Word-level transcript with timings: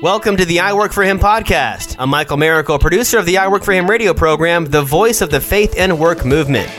Welcome 0.00 0.36
to 0.36 0.44
the 0.44 0.60
I 0.60 0.72
Work 0.74 0.92
for 0.92 1.02
Him 1.02 1.18
podcast. 1.18 1.96
I'm 1.98 2.08
Michael 2.10 2.36
Miracle, 2.36 2.78
producer 2.78 3.18
of 3.18 3.26
the 3.26 3.38
I 3.38 3.48
Work 3.48 3.64
for 3.64 3.72
Him 3.72 3.90
radio 3.90 4.14
program, 4.14 4.64
the 4.64 4.82
voice 4.82 5.20
of 5.22 5.30
the 5.30 5.40
faith 5.40 5.74
and 5.76 5.98
work 5.98 6.24
movement. 6.24 6.70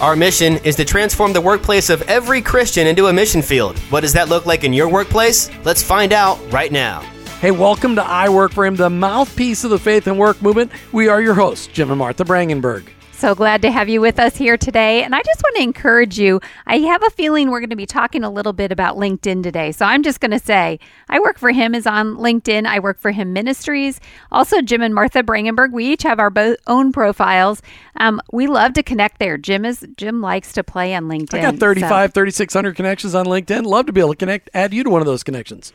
Our 0.00 0.14
mission 0.14 0.58
is 0.58 0.76
to 0.76 0.84
transform 0.84 1.32
the 1.32 1.40
workplace 1.40 1.88
of 1.88 2.02
every 2.02 2.42
Christian 2.42 2.86
into 2.86 3.06
a 3.06 3.12
mission 3.12 3.40
field. 3.40 3.78
What 3.90 4.00
does 4.00 4.12
that 4.12 4.28
look 4.28 4.44
like 4.44 4.64
in 4.64 4.74
your 4.74 4.90
workplace? 4.90 5.50
Let's 5.64 5.82
find 5.82 6.12
out 6.12 6.38
right 6.52 6.70
now. 6.70 7.00
Hey, 7.40 7.50
welcome 7.50 7.94
to 7.94 8.02
I 8.02 8.28
Work 8.28 8.52
for 8.52 8.66
Him, 8.66 8.76
the 8.76 8.90
mouthpiece 8.90 9.64
of 9.64 9.70
the 9.70 9.78
faith 9.78 10.06
and 10.06 10.18
work 10.18 10.42
movement. 10.42 10.72
We 10.92 11.08
are 11.08 11.22
your 11.22 11.34
hosts, 11.34 11.66
Jim 11.66 11.90
and 11.90 11.98
Martha 11.98 12.24
Brangenberg. 12.24 12.88
So 13.20 13.34
glad 13.34 13.60
to 13.60 13.70
have 13.70 13.90
you 13.90 14.00
with 14.00 14.18
us 14.18 14.34
here 14.34 14.56
today. 14.56 15.02
And 15.02 15.14
I 15.14 15.20
just 15.20 15.42
want 15.42 15.56
to 15.56 15.62
encourage 15.62 16.18
you. 16.18 16.40
I 16.66 16.78
have 16.78 17.02
a 17.02 17.10
feeling 17.10 17.50
we're 17.50 17.60
going 17.60 17.68
to 17.68 17.76
be 17.76 17.84
talking 17.84 18.24
a 18.24 18.30
little 18.30 18.54
bit 18.54 18.72
about 18.72 18.96
LinkedIn 18.96 19.42
today. 19.42 19.72
So 19.72 19.84
I'm 19.84 20.02
just 20.02 20.20
going 20.20 20.30
to 20.30 20.38
say, 20.38 20.80
I 21.10 21.20
Work 21.20 21.38
for 21.38 21.50
Him 21.50 21.74
is 21.74 21.86
on 21.86 22.16
LinkedIn. 22.16 22.64
I 22.64 22.78
Work 22.78 22.98
for 22.98 23.10
Him 23.10 23.34
Ministries. 23.34 24.00
Also, 24.32 24.62
Jim 24.62 24.80
and 24.80 24.94
Martha 24.94 25.22
Brangenberg, 25.22 25.70
we 25.70 25.84
each 25.84 26.02
have 26.02 26.18
our 26.18 26.30
bo- 26.30 26.56
own 26.66 26.92
profiles. 26.92 27.60
Um, 27.96 28.22
we 28.32 28.46
love 28.46 28.72
to 28.72 28.82
connect 28.82 29.18
there. 29.18 29.36
Jim 29.36 29.66
is 29.66 29.86
Jim 29.98 30.22
likes 30.22 30.54
to 30.54 30.64
play 30.64 30.94
on 30.94 31.04
LinkedIn. 31.04 31.40
I 31.40 31.42
got 31.42 31.58
35, 31.58 32.08
so. 32.08 32.12
3,600 32.14 32.74
connections 32.74 33.14
on 33.14 33.26
LinkedIn. 33.26 33.66
Love 33.66 33.84
to 33.84 33.92
be 33.92 34.00
able 34.00 34.14
to 34.14 34.16
connect, 34.16 34.48
add 34.54 34.72
you 34.72 34.82
to 34.82 34.88
one 34.88 35.02
of 35.02 35.06
those 35.06 35.22
connections. 35.22 35.74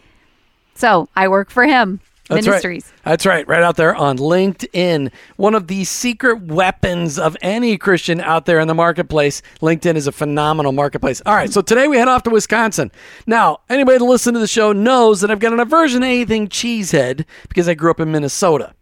So 0.74 1.10
I 1.16 1.28
work 1.28 1.52
for 1.52 1.66
him. 1.66 2.00
That's 2.30 2.46
Ministries. 2.46 2.86
Right. 2.86 3.12
That's 3.12 3.26
right. 3.26 3.48
Right 3.48 3.62
out 3.62 3.76
there 3.76 3.96
on 3.96 4.18
LinkedIn. 4.18 5.12
One 5.36 5.54
of 5.54 5.68
the 5.68 5.84
secret 5.84 6.42
weapons 6.42 7.20
of 7.20 7.38
any 7.42 7.78
Christian 7.78 8.20
out 8.20 8.46
there 8.46 8.60
in 8.60 8.68
the 8.68 8.74
marketplace. 8.74 9.44
LinkedIn 9.62 9.96
is 9.96 10.08
a 10.08 10.12
phenomenal 10.12 10.72
marketplace. 10.72 11.22
All 11.26 11.36
right. 11.36 11.52
So 11.52 11.62
today 11.62 11.88
we 11.88 11.98
head 11.98 12.08
off 12.08 12.24
to 12.24 12.32
Wisconsin. 12.32 12.92
Now, 13.28 13.60
anybody 13.70 14.00
that 14.00 14.04
listens 14.06 14.36
to 14.36 14.40
the 14.40 14.48
show 14.48 14.72
knows 14.74 15.22
that 15.22 15.30
I've 15.30 15.40
got 15.40 15.54
an 15.54 15.60
aversion 15.60 16.02
to 16.02 16.08
anything 16.08 16.48
cheesehead 16.48 17.26
because 17.48 17.70
I 17.70 17.76
grew 17.76 17.92
up 17.92 18.00
in 18.00 18.12
Minnesota. 18.12 18.74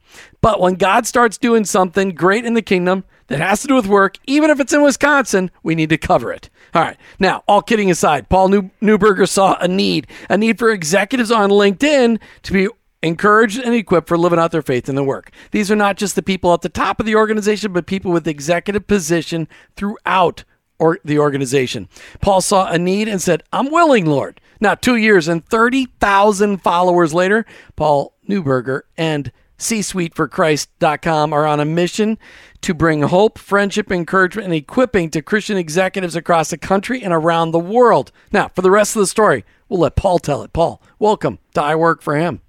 But 0.42 0.62
when 0.62 0.76
God 0.76 1.06
starts 1.06 1.38
doing 1.38 1.66
something 1.66 2.10
great 2.12 2.46
in 2.46 2.54
the 2.54 2.62
kingdom 2.62 3.04
that 3.28 3.40
has 3.40 3.62
to 3.62 3.68
do 3.68 3.76
with 3.76 3.88
work, 3.88 4.18
even 4.26 4.52
if 4.52 4.60
it's 4.60 4.74
in 4.74 4.84
Wisconsin, 4.84 5.52
we 5.64 5.76
need 5.76 5.90
to 5.90 5.98
cover 5.98 6.32
it. 6.32 6.50
All 6.74 6.82
right. 6.82 6.98
Now, 7.20 7.44
all 7.48 7.62
kidding 7.62 7.90
aside, 7.92 8.30
Paul 8.30 8.50
New- 8.50 8.72
Neuberger 8.82 9.28
saw 9.28 9.58
a 9.60 9.68
need, 9.68 10.08
a 10.30 10.38
need 10.38 10.60
for 10.60 10.70
executives 10.70 11.32
on 11.32 11.50
LinkedIn 11.50 12.20
to 12.44 12.54
be 12.54 12.68
encouraged 13.04 13.60
and 13.60 13.76
equipped 13.76 14.08
for 14.08 14.18
living 14.18 14.40
out 14.40 14.52
their 14.52 14.62
faith 14.62 14.90
in 14.90 14.96
the 14.96 15.04
work. 15.04 15.30
These 15.52 15.70
are 15.70 15.76
not 15.76 15.98
just 15.98 16.16
the 16.16 16.24
people 16.24 16.54
at 16.54 16.62
the 16.62 16.70
top 16.70 17.00
of 17.00 17.06
the 17.06 17.16
organization, 17.16 17.74
but 17.74 17.86
people 17.86 18.12
with 18.12 18.28
executive 18.28 18.88
position 18.88 19.48
throughout 19.76 20.46
or 20.80 20.98
the 21.06 21.20
organization. 21.20 21.88
Paul 22.22 22.42
saw 22.42 22.72
a 22.72 22.80
need 22.80 23.08
and 23.08 23.22
said, 23.22 23.44
I'm 23.52 23.72
willing, 23.72 24.06
Lord. 24.06 24.42
Now, 24.60 24.76
two 24.76 24.96
years 24.96 25.28
and 25.28 25.46
30,000 25.46 26.58
followers 26.62 27.14
later, 27.14 27.46
Paul 27.76 28.16
Neuberger 28.28 28.82
and 28.98 29.32
C-suiteforchrist.com 29.58 31.34
are 31.34 31.46
on 31.46 31.60
a 31.60 31.66
mission 31.66 32.18
to 32.62 32.74
bring 32.74 33.04
hope, 33.04 33.38
friendship, 33.38 33.92
encouragement, 33.92 34.46
and 34.46 34.54
equipping 34.54 35.10
to 35.12 35.22
Christian 35.22 35.58
executives 35.58 36.16
across 36.16 36.50
the 36.50 36.58
country 36.58 37.04
and 37.04 37.14
around 37.14 37.52
the 37.52 37.60
world. 37.60 38.12
Now, 38.32 38.48
for 38.50 38.62
the 38.62 38.72
rest 38.72 38.96
of 38.96 39.02
the 39.02 39.08
story, 39.08 39.46
we'll 39.68 39.82
let 39.82 39.96
Paul 39.96 40.20
tell 40.20 40.44
it. 40.44 40.54
Paul, 40.54 40.82
welcome 41.00 41.40
to 41.54 41.62
I 41.62 41.76
Work 41.76 42.02
for 42.02 42.16
Him. 42.16 42.42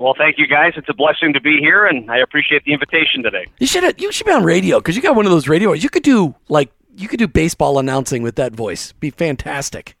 Well, 0.00 0.14
thank 0.16 0.38
you 0.38 0.46
guys. 0.46 0.72
It's 0.76 0.88
a 0.88 0.94
blessing 0.94 1.34
to 1.34 1.42
be 1.42 1.58
here, 1.58 1.84
and 1.84 2.10
I 2.10 2.20
appreciate 2.20 2.64
the 2.64 2.72
invitation 2.72 3.22
today. 3.22 3.44
You 3.58 3.66
should 3.66 4.00
you 4.00 4.10
should 4.10 4.24
be 4.24 4.32
on 4.32 4.44
radio 4.44 4.78
because 4.78 4.96
you 4.96 5.02
got 5.02 5.14
one 5.14 5.26
of 5.26 5.30
those 5.30 5.46
radio. 5.46 5.74
You 5.74 5.90
could 5.90 6.02
do 6.02 6.34
like 6.48 6.72
you 6.96 7.06
could 7.06 7.18
do 7.18 7.28
baseball 7.28 7.78
announcing 7.78 8.22
with 8.22 8.36
that 8.36 8.54
voice. 8.54 8.92
Be 8.92 9.10
fantastic. 9.10 9.96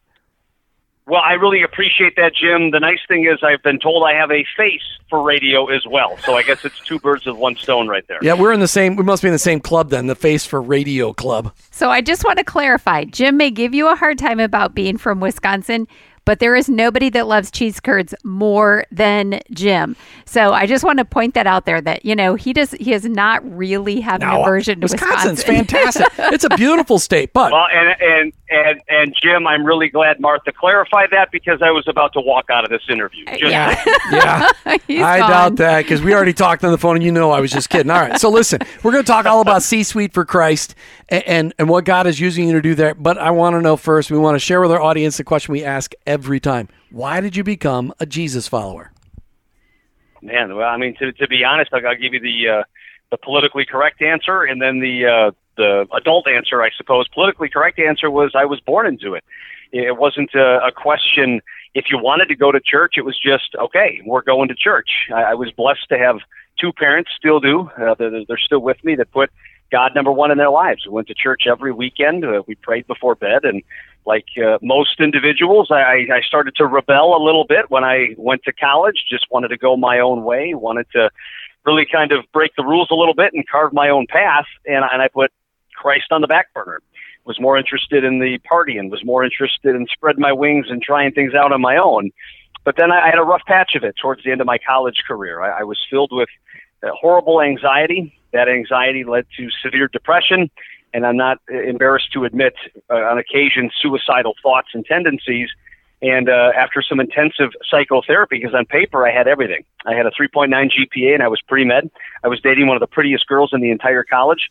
Well, 1.06 1.20
I 1.20 1.32
really 1.32 1.62
appreciate 1.62 2.14
that, 2.16 2.34
Jim. 2.34 2.70
The 2.70 2.78
nice 2.78 3.00
thing 3.08 3.26
is 3.26 3.40
I've 3.42 3.62
been 3.62 3.78
told 3.80 4.04
I 4.04 4.14
have 4.14 4.30
a 4.30 4.44
face 4.56 4.80
for 5.10 5.20
radio 5.20 5.66
as 5.66 5.84
well. 5.84 6.16
So 6.18 6.36
I 6.36 6.44
guess 6.44 6.64
it's 6.64 6.78
two 6.78 7.00
birds 7.00 7.26
with 7.26 7.36
one 7.36 7.56
stone 7.56 7.88
right 7.88 8.06
there. 8.06 8.20
Yeah, 8.22 8.34
we're 8.34 8.52
in 8.52 8.60
the 8.60 8.68
same 8.68 8.96
we 8.96 9.02
must 9.02 9.20
be 9.20 9.28
in 9.28 9.32
the 9.32 9.38
same 9.38 9.60
club 9.60 9.90
then, 9.90 10.06
the 10.06 10.14
face 10.14 10.46
for 10.46 10.62
radio 10.62 11.12
club. 11.12 11.52
So 11.72 11.90
I 11.90 12.00
just 12.00 12.24
want 12.24 12.38
to 12.38 12.44
clarify. 12.44 13.04
Jim 13.04 13.36
may 13.36 13.50
give 13.50 13.74
you 13.74 13.90
a 13.90 13.96
hard 13.96 14.18
time 14.18 14.40
about 14.40 14.74
being 14.74 14.96
from 14.96 15.20
Wisconsin, 15.20 15.88
but 16.24 16.38
there 16.38 16.54
is 16.54 16.68
nobody 16.68 17.08
that 17.10 17.26
loves 17.26 17.50
cheese 17.50 17.80
curds 17.80 18.14
more 18.24 18.84
than 18.90 19.40
Jim. 19.50 19.96
So 20.24 20.52
I 20.52 20.66
just 20.66 20.84
want 20.84 20.98
to 20.98 21.04
point 21.04 21.34
that 21.34 21.46
out 21.46 21.66
there 21.66 21.80
that, 21.80 22.04
you 22.04 22.14
know, 22.14 22.34
he 22.34 22.52
does 22.52 22.72
he 22.72 22.92
is 22.92 23.04
not 23.04 23.42
really 23.56 24.00
having 24.00 24.28
no, 24.28 24.42
aversion 24.42 24.80
to 24.80 24.84
Wisconsin's 24.84 25.38
Wisconsin. 25.38 25.66
fantastic. 25.66 26.06
it's 26.32 26.44
a 26.44 26.50
beautiful 26.56 26.98
state, 26.98 27.32
but 27.32 27.52
Well, 27.52 27.66
and 27.72 28.00
and 28.00 28.32
and 28.50 28.80
and 28.88 29.16
Jim, 29.20 29.46
I'm 29.46 29.64
really 29.64 29.88
glad 29.88 30.20
Martha 30.20 30.52
clarified 30.52 31.08
that 31.12 31.30
because 31.30 31.62
I 31.62 31.70
was 31.70 31.86
about 31.88 32.12
to 32.14 32.20
walk 32.20 32.50
out 32.50 32.64
of 32.64 32.70
this 32.70 32.82
interview. 32.88 33.24
Uh, 33.26 33.36
just 33.36 33.52
yeah. 33.52 33.84
yeah. 34.10 34.48
I 35.04 35.18
gone. 35.18 35.30
doubt 35.30 35.56
that 35.56 35.82
because 35.82 36.02
we 36.02 36.14
already 36.14 36.32
talked 36.32 36.64
on 36.64 36.72
the 36.72 36.78
phone 36.78 36.96
and 36.96 37.04
you 37.04 37.12
know 37.12 37.30
I 37.30 37.40
was 37.40 37.50
just 37.50 37.70
kidding. 37.70 37.90
All 37.90 38.00
right. 38.00 38.20
So 38.20 38.30
listen, 38.30 38.60
we're 38.82 38.92
going 38.92 39.04
to 39.04 39.10
talk 39.10 39.26
all 39.26 39.40
about 39.40 39.62
C 39.62 39.82
Suite 39.82 40.12
for 40.12 40.24
Christ 40.24 40.74
and, 41.10 41.54
and, 41.58 41.68
what 41.68 41.84
God 41.84 42.06
is 42.06 42.20
using 42.20 42.46
you 42.46 42.54
to 42.54 42.62
do 42.62 42.74
there. 42.74 42.94
But 42.94 43.18
I 43.18 43.30
want 43.30 43.54
to 43.54 43.60
know 43.60 43.76
first, 43.76 44.10
we 44.10 44.18
want 44.18 44.36
to 44.36 44.38
share 44.38 44.60
with 44.60 44.70
our 44.70 44.80
audience 44.80 45.16
the 45.16 45.24
question 45.24 45.52
we 45.52 45.64
ask 45.64 45.92
every 46.06 46.40
time 46.40 46.68
Why 46.90 47.20
did 47.20 47.36
you 47.36 47.44
become 47.44 47.92
a 47.98 48.06
Jesus 48.06 48.48
follower? 48.48 48.92
Man, 50.22 50.54
well, 50.54 50.68
I 50.68 50.76
mean, 50.76 50.94
to, 50.98 51.12
to 51.12 51.28
be 51.28 51.44
honest, 51.44 51.72
I'll, 51.72 51.86
I'll 51.86 51.96
give 51.96 52.14
you 52.14 52.20
the 52.20 52.48
uh, 52.48 52.62
the 53.10 53.16
politically 53.16 53.64
correct 53.64 54.02
answer, 54.02 54.44
and 54.44 54.60
then 54.62 54.80
the 54.80 55.06
uh, 55.06 55.30
the 55.56 55.86
adult 55.94 56.28
answer, 56.28 56.62
I 56.62 56.70
suppose. 56.76 57.08
Politically 57.08 57.48
correct 57.48 57.78
answer 57.78 58.10
was 58.10 58.32
I 58.34 58.44
was 58.44 58.60
born 58.60 58.86
into 58.86 59.14
it. 59.14 59.24
It 59.72 59.96
wasn't 59.96 60.34
a, 60.34 60.66
a 60.66 60.72
question 60.72 61.40
if 61.74 61.86
you 61.90 61.98
wanted 61.98 62.26
to 62.28 62.36
go 62.36 62.52
to 62.52 62.60
church. 62.60 62.94
It 62.96 63.04
was 63.04 63.18
just 63.18 63.54
okay, 63.56 64.00
we're 64.04 64.22
going 64.22 64.48
to 64.48 64.54
church. 64.54 64.90
I, 65.12 65.22
I 65.22 65.34
was 65.34 65.50
blessed 65.50 65.88
to 65.88 65.98
have 65.98 66.18
two 66.60 66.72
parents, 66.72 67.10
still 67.16 67.40
do. 67.40 67.70
Uh, 67.80 67.94
they're, 67.94 68.24
they're 68.26 68.38
still 68.38 68.60
with 68.60 68.82
me 68.84 68.94
that 68.96 69.10
put 69.10 69.30
God 69.70 69.92
number 69.94 70.12
one 70.12 70.30
in 70.30 70.38
their 70.38 70.50
lives. 70.50 70.84
We 70.86 70.92
went 70.92 71.08
to 71.08 71.14
church 71.14 71.42
every 71.46 71.72
weekend. 71.72 72.24
Uh, 72.24 72.42
we 72.46 72.54
prayed 72.56 72.86
before 72.86 73.14
bed, 73.14 73.44
and 73.44 73.62
like 74.06 74.26
uh, 74.42 74.58
most 74.62 75.00
individuals, 75.00 75.68
I, 75.70 76.06
I 76.12 76.20
started 76.26 76.54
to 76.56 76.66
rebel 76.66 77.16
a 77.16 77.22
little 77.22 77.44
bit 77.44 77.70
when 77.70 77.84
I 77.84 78.14
went 78.16 78.42
to 78.44 78.52
college. 78.52 79.04
Just 79.08 79.26
wanted 79.30 79.48
to 79.48 79.58
go 79.58 79.76
my 79.76 80.00
own 80.00 80.24
way. 80.24 80.54
Wanted 80.54 80.86
to 80.92 81.10
really 81.64 81.86
kind 81.90 82.12
of 82.12 82.24
break 82.32 82.52
the 82.56 82.64
rules 82.64 82.88
a 82.90 82.94
little 82.94 83.14
bit 83.14 83.32
and 83.34 83.46
carve 83.48 83.72
my 83.72 83.88
own 83.88 84.06
path. 84.08 84.46
And, 84.66 84.84
and 84.90 85.02
I 85.02 85.08
put 85.08 85.30
Christ 85.74 86.06
on 86.10 86.20
the 86.22 86.26
back 86.26 86.52
burner. 86.54 86.80
Was 87.24 87.38
more 87.38 87.58
interested 87.58 88.02
in 88.02 88.18
the 88.18 88.38
party 88.38 88.78
and 88.78 88.90
was 88.90 89.04
more 89.04 89.22
interested 89.22 89.76
in 89.76 89.86
spreading 89.92 90.22
my 90.22 90.32
wings 90.32 90.66
and 90.70 90.82
trying 90.82 91.12
things 91.12 91.34
out 91.34 91.52
on 91.52 91.60
my 91.60 91.76
own. 91.76 92.10
But 92.64 92.76
then 92.76 92.90
I 92.90 93.06
had 93.06 93.18
a 93.18 93.22
rough 93.22 93.42
patch 93.46 93.74
of 93.76 93.84
it 93.84 93.94
towards 94.00 94.24
the 94.24 94.32
end 94.32 94.40
of 94.40 94.46
my 94.46 94.58
college 94.58 95.02
career. 95.06 95.42
I, 95.42 95.60
I 95.60 95.62
was 95.64 95.78
filled 95.88 96.10
with 96.12 96.30
uh, 96.82 96.88
horrible 96.98 97.40
anxiety. 97.42 98.18
That 98.32 98.48
anxiety 98.48 99.04
led 99.04 99.26
to 99.36 99.48
severe 99.62 99.88
depression, 99.88 100.50
and 100.92 101.06
I'm 101.06 101.16
not 101.16 101.38
embarrassed 101.48 102.12
to 102.12 102.24
admit, 102.24 102.54
uh, 102.88 102.94
on 102.94 103.18
occasion, 103.18 103.70
suicidal 103.80 104.34
thoughts 104.42 104.68
and 104.74 104.84
tendencies. 104.84 105.48
And 106.02 106.30
uh, 106.30 106.52
after 106.56 106.82
some 106.82 106.98
intensive 106.98 107.50
psychotherapy, 107.70 108.38
because 108.38 108.54
on 108.54 108.64
paper 108.64 109.06
I 109.06 109.12
had 109.12 109.28
everything. 109.28 109.64
I 109.84 109.94
had 109.94 110.06
a 110.06 110.10
3.9 110.10 110.48
GPA 110.48 111.14
and 111.14 111.22
I 111.22 111.28
was 111.28 111.42
pre 111.46 111.64
med. 111.64 111.90
I 112.24 112.28
was 112.28 112.40
dating 112.40 112.68
one 112.68 112.76
of 112.76 112.80
the 112.80 112.86
prettiest 112.86 113.26
girls 113.26 113.50
in 113.52 113.60
the 113.60 113.70
entire 113.70 114.02
college. 114.02 114.50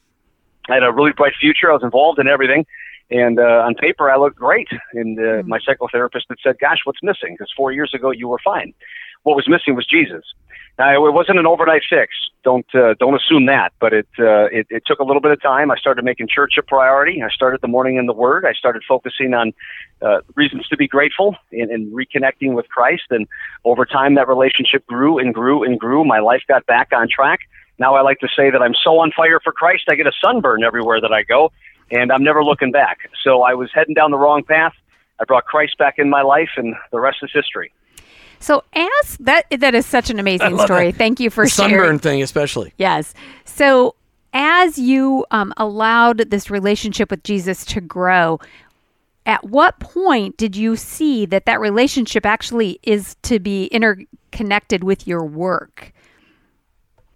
I 0.70 0.76
had 0.76 0.84
a 0.84 0.92
really 0.92 1.12
bright 1.12 1.34
future. 1.40 1.72
I 1.72 1.74
was 1.74 1.84
involved 1.84 2.20
in 2.20 2.28
everything. 2.28 2.68
And 3.12 3.40
uh, 3.40 3.66
on 3.66 3.74
paper, 3.74 4.12
I 4.12 4.18
looked 4.18 4.36
great. 4.36 4.68
And 4.94 5.18
uh, 5.18 5.22
mm-hmm. 5.22 5.50
my 5.50 5.60
psychotherapist 5.60 6.26
had 6.30 6.38
said, 6.44 6.60
Gosh, 6.60 6.80
what's 6.84 7.02
missing? 7.02 7.34
Because 7.34 7.52
four 7.56 7.72
years 7.72 7.94
ago, 7.94 8.12
you 8.12 8.28
were 8.28 8.40
fine. 8.44 8.74
What 9.24 9.36
was 9.36 9.48
missing 9.50 9.76
was 9.76 9.86
Jesus. 9.86 10.24
Now, 10.80 11.06
it 11.06 11.14
wasn't 11.14 11.40
an 11.40 11.46
overnight 11.46 11.82
fix. 11.90 12.14
Don't 12.42 12.66
uh, 12.74 12.94
don't 12.98 13.14
assume 13.14 13.48
that. 13.48 13.74
But 13.82 13.92
it, 13.92 14.08
uh, 14.18 14.46
it 14.46 14.66
it 14.70 14.84
took 14.86 15.00
a 15.00 15.04
little 15.04 15.22
bit 15.22 15.32
of 15.32 15.42
time. 15.42 15.72
I 15.72 15.76
started 15.76 16.06
making 16.06 16.30
church 16.34 16.54
a 16.58 16.64
priority. 16.64 17.22
I 17.22 17.28
started 17.30 17.60
the 17.62 17.68
morning 17.68 17.98
in 17.98 18.06
the 18.06 18.14
Word. 18.14 18.46
I 18.46 18.54
started 18.54 18.84
focusing 18.88 19.34
on 19.34 19.52
uh, 20.02 20.22
reasons 20.36 20.66
to 20.70 20.78
be 20.78 20.88
grateful 20.88 21.36
and, 21.52 21.70
and 21.70 21.92
reconnecting 21.92 22.54
with 22.54 22.70
Christ. 22.70 23.04
And 23.10 23.28
over 23.66 23.86
time, 23.86 24.16
that 24.16 24.30
relationship 24.30 24.88
grew 24.88 25.20
and 25.20 25.34
grew 25.34 25.66
and 25.66 25.78
grew. 25.78 26.06
My 26.06 26.20
life 26.20 26.44
got 26.48 26.66
back 26.66 26.94
on 26.94 27.10
track. 27.14 27.42
Now 27.78 27.96
I 27.96 28.02
like 28.02 28.20
to 28.20 28.30
say 28.34 28.50
that 28.50 28.62
I'm 28.62 28.76
so 28.82 29.00
on 29.00 29.12
fire 29.12 29.42
for 29.44 29.52
Christ, 29.52 29.84
I 29.90 29.96
get 29.96 30.08
a 30.08 30.14
sunburn 30.24 30.64
everywhere 30.64 31.02
that 31.02 31.12
I 31.12 31.24
go, 31.24 31.52
and 31.92 32.10
I'm 32.10 32.24
never 32.24 32.42
looking 32.42 32.72
back. 32.72 33.00
So 33.22 33.42
I 33.42 33.54
was 33.54 33.70
heading 33.74 33.96
down 33.96 34.12
the 34.12 34.18
wrong 34.18 34.44
path. 34.44 34.74
I 35.20 35.26
brought 35.26 35.44
Christ 35.44 35.78
back 35.78 35.96
in 35.98 36.10
my 36.10 36.22
life, 36.22 36.52
and 36.56 36.76
the 36.94 37.02
rest 37.02 37.18
is 37.22 37.32
history. 37.34 37.74
So 38.40 38.64
as 38.74 39.18
that 39.20 39.46
that 39.52 39.76
is 39.76 39.86
such 39.86 40.10
an 40.10 40.20
amazing 40.20 40.58
story. 40.60 40.92
That. 40.92 40.98
Thank 40.98 41.20
you 41.20 41.30
for 41.30 41.46
the 41.46 41.50
sharing. 41.50 41.72
sunburn 41.72 42.00
thing, 42.00 42.22
especially. 42.22 42.74
Yes. 42.78 43.14
So 43.46 43.96
as 44.34 44.78
you 44.78 45.26
um, 45.32 45.54
allowed 45.58 46.30
this 46.30 46.50
relationship 46.50 47.10
with 47.12 47.24
Jesus 47.24 47.66
to 47.66 47.82
grow, 47.82 48.40
at 49.26 49.44
what 49.44 49.80
point 49.80 50.38
did 50.38 50.56
you 50.56 50.76
see 50.76 51.26
that 51.28 51.46
that 51.46 51.60
relationship 51.60 52.26
actually 52.26 52.80
is 52.84 53.16
to 53.24 53.40
be 53.40 53.66
interconnected 53.66 54.84
with 54.84 55.08
your 55.08 55.24
work? 55.24 55.94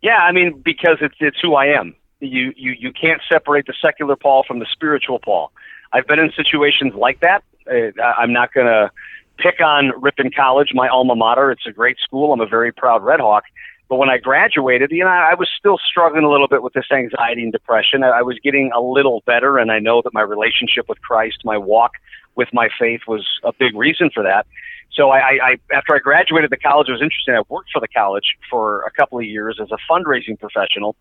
Yeah, 0.01 0.17
I 0.17 0.31
mean 0.31 0.61
because 0.63 0.97
it's 1.01 1.15
it's 1.19 1.37
who 1.41 1.55
I 1.55 1.67
am. 1.67 1.95
You 2.19 2.53
you 2.55 2.73
you 2.77 2.91
can't 2.91 3.21
separate 3.31 3.65
the 3.67 3.73
secular 3.81 4.15
Paul 4.15 4.43
from 4.45 4.59
the 4.59 4.67
spiritual 4.71 5.19
Paul. 5.19 5.51
I've 5.93 6.07
been 6.07 6.19
in 6.19 6.31
situations 6.35 6.93
like 6.95 7.19
that. 7.21 7.43
Uh, 7.69 8.01
I'm 8.01 8.33
not 8.33 8.53
going 8.53 8.67
to 8.67 8.91
pick 9.37 9.61
on 9.61 9.91
Ripon 9.99 10.31
College, 10.31 10.71
my 10.73 10.87
alma 10.87 11.15
mater. 11.15 11.51
It's 11.51 11.65
a 11.65 11.71
great 11.71 11.97
school. 11.99 12.33
I'm 12.33 12.41
a 12.41 12.47
very 12.47 12.71
proud 12.71 13.03
Red 13.03 13.19
Hawk. 13.19 13.43
But 13.89 13.97
when 13.97 14.09
I 14.09 14.17
graduated, 14.17 14.91
you 14.91 15.03
know, 15.03 15.09
I 15.09 15.35
was 15.35 15.49
still 15.57 15.77
struggling 15.77 16.23
a 16.23 16.29
little 16.29 16.47
bit 16.47 16.63
with 16.63 16.73
this 16.73 16.85
anxiety 16.91 17.43
and 17.43 17.51
depression. 17.51 18.03
I 18.03 18.21
was 18.21 18.39
getting 18.43 18.71
a 18.73 18.81
little 18.81 19.21
better, 19.25 19.57
and 19.57 19.71
I 19.71 19.79
know 19.79 20.01
that 20.01 20.13
my 20.13 20.21
relationship 20.21 20.87
with 20.87 21.01
Christ, 21.01 21.39
my 21.43 21.57
walk 21.57 21.91
with 22.35 22.47
my 22.53 22.69
faith, 22.79 23.01
was 23.07 23.27
a 23.43 23.51
big 23.53 23.75
reason 23.75 24.09
for 24.11 24.23
that. 24.23 24.47
So 24.93 25.09
I, 25.09 25.37
I 25.43 25.55
after 25.75 25.95
I 25.95 25.99
graduated 25.99 26.49
the 26.49 26.57
college, 26.57 26.87
it 26.87 26.93
was 26.93 27.01
interesting. 27.01 27.35
I 27.35 27.41
worked 27.49 27.71
for 27.71 27.79
the 27.79 27.87
college 27.87 28.37
for 28.49 28.83
a 28.83 28.91
couple 28.91 29.19
of 29.19 29.25
years 29.25 29.59
as 29.61 29.69
a 29.71 29.77
fundraising 29.91 30.39
professional, 30.39 30.95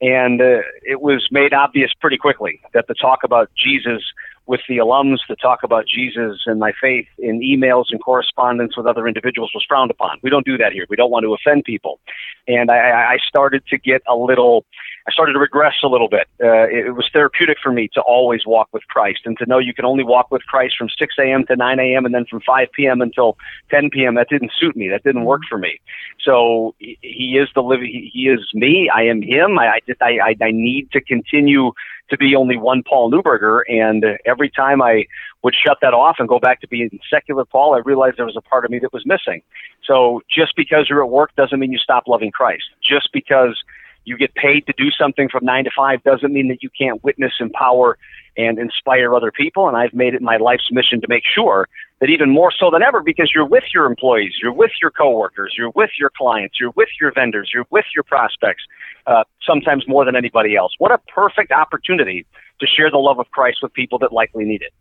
and 0.00 0.40
uh, 0.40 0.62
it 0.82 1.00
was 1.00 1.28
made 1.30 1.52
obvious 1.52 1.90
pretty 2.00 2.16
quickly 2.18 2.60
that 2.72 2.86
the 2.86 2.94
talk 2.94 3.20
about 3.24 3.50
Jesus 3.56 4.02
with 4.46 4.60
the 4.68 4.78
alums 4.78 5.18
to 5.28 5.36
talk 5.36 5.62
about 5.62 5.86
Jesus 5.86 6.42
and 6.46 6.58
my 6.58 6.72
faith 6.80 7.06
in 7.18 7.40
emails 7.40 7.86
and 7.90 8.02
correspondence 8.02 8.76
with 8.76 8.86
other 8.86 9.06
individuals 9.06 9.52
was 9.54 9.64
frowned 9.68 9.90
upon. 9.90 10.18
We 10.22 10.30
don't 10.30 10.44
do 10.44 10.58
that 10.58 10.72
here. 10.72 10.86
We 10.88 10.96
don't 10.96 11.10
want 11.10 11.24
to 11.24 11.34
offend 11.34 11.64
people. 11.64 12.00
And 12.48 12.70
I, 12.70 13.14
I 13.14 13.18
started 13.26 13.64
to 13.68 13.78
get 13.78 14.02
a 14.08 14.16
little, 14.16 14.64
I 15.06 15.10
started 15.10 15.32
to 15.32 15.38
regress 15.40 15.74
a 15.82 15.88
little 15.88 16.08
bit. 16.08 16.28
Uh, 16.42 16.68
it 16.68 16.94
was 16.94 17.08
therapeutic 17.12 17.58
for 17.60 17.72
me 17.72 17.88
to 17.94 18.00
always 18.02 18.42
walk 18.46 18.68
with 18.72 18.86
Christ 18.88 19.20
and 19.24 19.36
to 19.38 19.46
know 19.46 19.58
you 19.58 19.74
can 19.74 19.84
only 19.84 20.04
walk 20.04 20.30
with 20.30 20.42
Christ 20.42 20.76
from 20.78 20.88
6 20.96 21.14
a.m. 21.18 21.44
to 21.46 21.56
9 21.56 21.80
a.m. 21.80 22.04
and 22.04 22.14
then 22.14 22.24
from 22.26 22.40
5 22.40 22.68
p.m. 22.72 23.00
until 23.00 23.36
10 23.70 23.90
p.m. 23.90 24.14
That 24.14 24.28
didn't 24.28 24.52
suit 24.58 24.76
me. 24.76 24.88
That 24.88 25.02
didn't 25.02 25.24
work 25.24 25.42
for 25.48 25.58
me. 25.58 25.80
So 26.20 26.74
he 26.78 27.38
is 27.40 27.48
the 27.54 27.62
living, 27.62 28.10
he 28.12 28.28
is 28.28 28.40
me. 28.54 28.88
I 28.94 29.02
am 29.02 29.22
him. 29.22 29.58
I, 29.58 29.66
I 29.66 29.80
just, 29.86 30.00
I, 30.00 30.18
I, 30.18 30.36
I 30.40 30.50
need 30.52 30.90
to 30.92 31.00
continue 31.00 31.72
to 32.10 32.16
be 32.16 32.36
only 32.36 32.56
one 32.56 32.82
Paul 32.84 33.10
Neuberger. 33.10 33.62
And 33.68 34.04
every 34.24 34.50
time 34.50 34.80
I 34.82 35.06
would 35.42 35.54
shut 35.54 35.78
that 35.82 35.94
off 35.94 36.16
and 36.18 36.28
go 36.28 36.38
back 36.38 36.60
to 36.60 36.68
being 36.68 37.00
secular 37.10 37.44
Paul, 37.44 37.74
I 37.74 37.78
realized 37.78 38.18
there 38.18 38.26
was 38.26 38.36
a 38.36 38.42
part 38.42 38.64
of 38.64 38.70
me 38.70 38.78
that 38.80 38.92
was 38.92 39.04
missing. 39.04 39.42
So 39.84 40.20
just 40.30 40.54
because 40.54 40.86
you're 40.88 41.02
at 41.02 41.10
work 41.10 41.34
doesn't 41.34 41.58
mean 41.58 41.72
you 41.72 41.78
stop 41.78 42.04
loving 42.06 42.30
Christ. 42.30 42.64
Just 42.82 43.08
because 43.12 43.60
you 44.04 44.16
get 44.16 44.34
paid 44.34 44.66
to 44.66 44.74
do 44.76 44.90
something 44.90 45.28
from 45.28 45.44
nine 45.44 45.64
to 45.64 45.70
five 45.76 46.02
doesn't 46.02 46.32
mean 46.32 46.48
that 46.48 46.62
you 46.62 46.70
can't 46.70 47.02
witness, 47.04 47.32
empower, 47.40 47.98
and 48.36 48.58
inspire 48.58 49.14
other 49.14 49.30
people. 49.30 49.68
And 49.68 49.76
I've 49.76 49.92
made 49.92 50.14
it 50.14 50.22
my 50.22 50.38
life's 50.38 50.70
mission 50.70 51.00
to 51.00 51.06
make 51.08 51.24
sure 51.34 51.68
that 52.00 52.08
even 52.10 52.30
more 52.30 52.52
so 52.56 52.70
than 52.70 52.82
ever, 52.82 53.00
because 53.00 53.30
you're 53.34 53.46
with 53.46 53.64
your 53.72 53.84
employees, 53.84 54.34
you're 54.42 54.52
with 54.52 54.72
your 54.80 54.90
coworkers, 54.90 55.54
you're 55.56 55.70
with 55.70 55.90
your 55.98 56.10
clients, 56.16 56.58
you're 56.58 56.72
with 56.74 56.88
your 57.00 57.12
vendors, 57.12 57.50
you're 57.54 57.66
with 57.70 57.84
your 57.94 58.02
prospects, 58.02 58.64
uh, 59.06 59.24
sometimes 59.46 59.86
more 59.86 60.04
than 60.04 60.16
anybody 60.16 60.56
else. 60.56 60.72
What 60.78 60.92
a 60.92 60.98
perfect 60.98 61.52
opportunity 61.52 62.26
to 62.60 62.66
share 62.66 62.90
the 62.90 62.98
love 62.98 63.18
of 63.18 63.30
Christ 63.30 63.58
with 63.62 63.72
people 63.72 63.98
that 64.00 64.12
likely 64.12 64.44
need 64.44 64.62
it. 64.62 64.72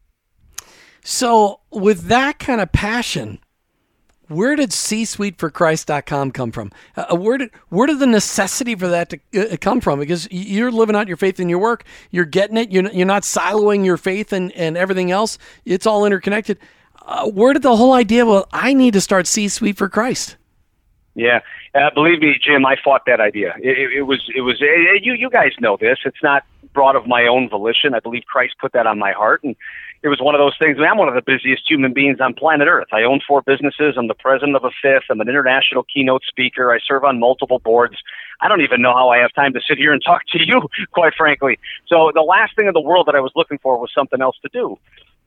So, 1.03 1.61
with 1.71 2.03
that 2.03 2.37
kind 2.37 2.61
of 2.61 2.71
passion, 2.71 3.39
where 4.31 4.55
did 4.55 4.71
csuiteforchrist.com 4.71 6.31
come 6.31 6.51
from? 6.51 6.71
Uh, 6.95 7.05
uh, 7.11 7.15
where 7.15 7.37
did 7.37 7.51
where 7.69 7.87
did 7.87 7.99
the 7.99 8.07
necessity 8.07 8.75
for 8.75 8.87
that 8.87 9.09
to 9.09 9.53
uh, 9.53 9.57
come 9.57 9.81
from? 9.81 9.99
Because 9.99 10.27
you're 10.31 10.71
living 10.71 10.95
out 10.95 11.07
your 11.07 11.17
faith 11.17 11.39
in 11.39 11.49
your 11.49 11.59
work, 11.59 11.83
you're 12.09 12.25
getting 12.25 12.57
it. 12.57 12.71
You're 12.71 12.89
you're 12.91 13.05
not 13.05 13.23
siloing 13.23 13.85
your 13.85 13.97
faith 13.97 14.33
and 14.33 14.51
and 14.53 14.77
everything 14.77 15.11
else. 15.11 15.37
It's 15.65 15.85
all 15.85 16.05
interconnected. 16.05 16.57
Uh, 17.03 17.29
where 17.29 17.53
did 17.53 17.63
the 17.63 17.75
whole 17.75 17.93
idea? 17.93 18.25
Well, 18.25 18.47
I 18.51 18.73
need 18.73 18.93
to 18.93 19.01
start 19.01 19.27
C 19.27 19.47
Suite 19.47 19.77
for 19.77 19.89
Christ. 19.89 20.37
Yeah, 21.13 21.41
uh, 21.75 21.89
believe 21.93 22.21
me, 22.21 22.35
Jim, 22.41 22.65
I 22.65 22.77
fought 22.81 23.01
that 23.07 23.19
idea. 23.19 23.53
It, 23.59 23.77
it, 23.77 23.97
it 23.97 24.01
was 24.03 24.23
it 24.33 24.41
was 24.41 24.57
it, 24.61 25.03
you 25.03 25.13
you 25.13 25.29
guys 25.29 25.51
know 25.59 25.77
this. 25.79 25.99
It's 26.05 26.23
not 26.23 26.43
brought 26.73 26.95
of 26.95 27.05
my 27.05 27.27
own 27.27 27.49
volition. 27.49 27.93
I 27.93 27.99
believe 27.99 28.23
Christ 28.25 28.55
put 28.59 28.71
that 28.73 28.87
on 28.87 28.97
my 28.97 29.11
heart, 29.11 29.43
and 29.43 29.55
it 30.03 30.07
was 30.07 30.19
one 30.19 30.33
of 30.33 30.39
those 30.39 30.55
things. 30.57 30.77
I 30.77 30.81
mean, 30.81 30.89
I'm 30.89 30.97
one 30.97 31.09
of 31.09 31.13
the 31.13 31.21
busiest 31.21 31.69
human 31.69 31.93
beings 31.93 32.19
on 32.19 32.33
planet 32.33 32.67
Earth. 32.67 32.87
I 32.91 33.03
own 33.03 33.19
four 33.25 33.43
businesses. 33.43 33.95
I'm 33.97 34.07
the 34.07 34.15
president 34.15 34.55
of 34.55 34.63
a 34.63 34.71
fifth. 34.81 35.05
I'm 35.09 35.21
an 35.21 35.29
international 35.29 35.83
keynote 35.83 36.23
speaker. 36.27 36.73
I 36.73 36.79
serve 36.79 37.03
on 37.03 37.19
multiple 37.19 37.59
boards. 37.59 37.95
I 38.41 38.47
don't 38.47 38.61
even 38.61 38.81
know 38.81 38.93
how 38.93 39.09
I 39.09 39.19
have 39.19 39.31
time 39.33 39.53
to 39.53 39.61
sit 39.67 39.77
here 39.77 39.93
and 39.93 40.01
talk 40.03 40.25
to 40.29 40.39
you, 40.43 40.67
quite 40.91 41.13
frankly. 41.15 41.59
So 41.87 42.11
the 42.15 42.21
last 42.21 42.55
thing 42.55 42.67
in 42.67 42.73
the 42.73 42.81
world 42.81 43.05
that 43.07 43.15
I 43.15 43.19
was 43.19 43.31
looking 43.35 43.59
for 43.59 43.77
was 43.77 43.91
something 43.93 44.21
else 44.21 44.37
to 44.41 44.49
do. 44.51 44.77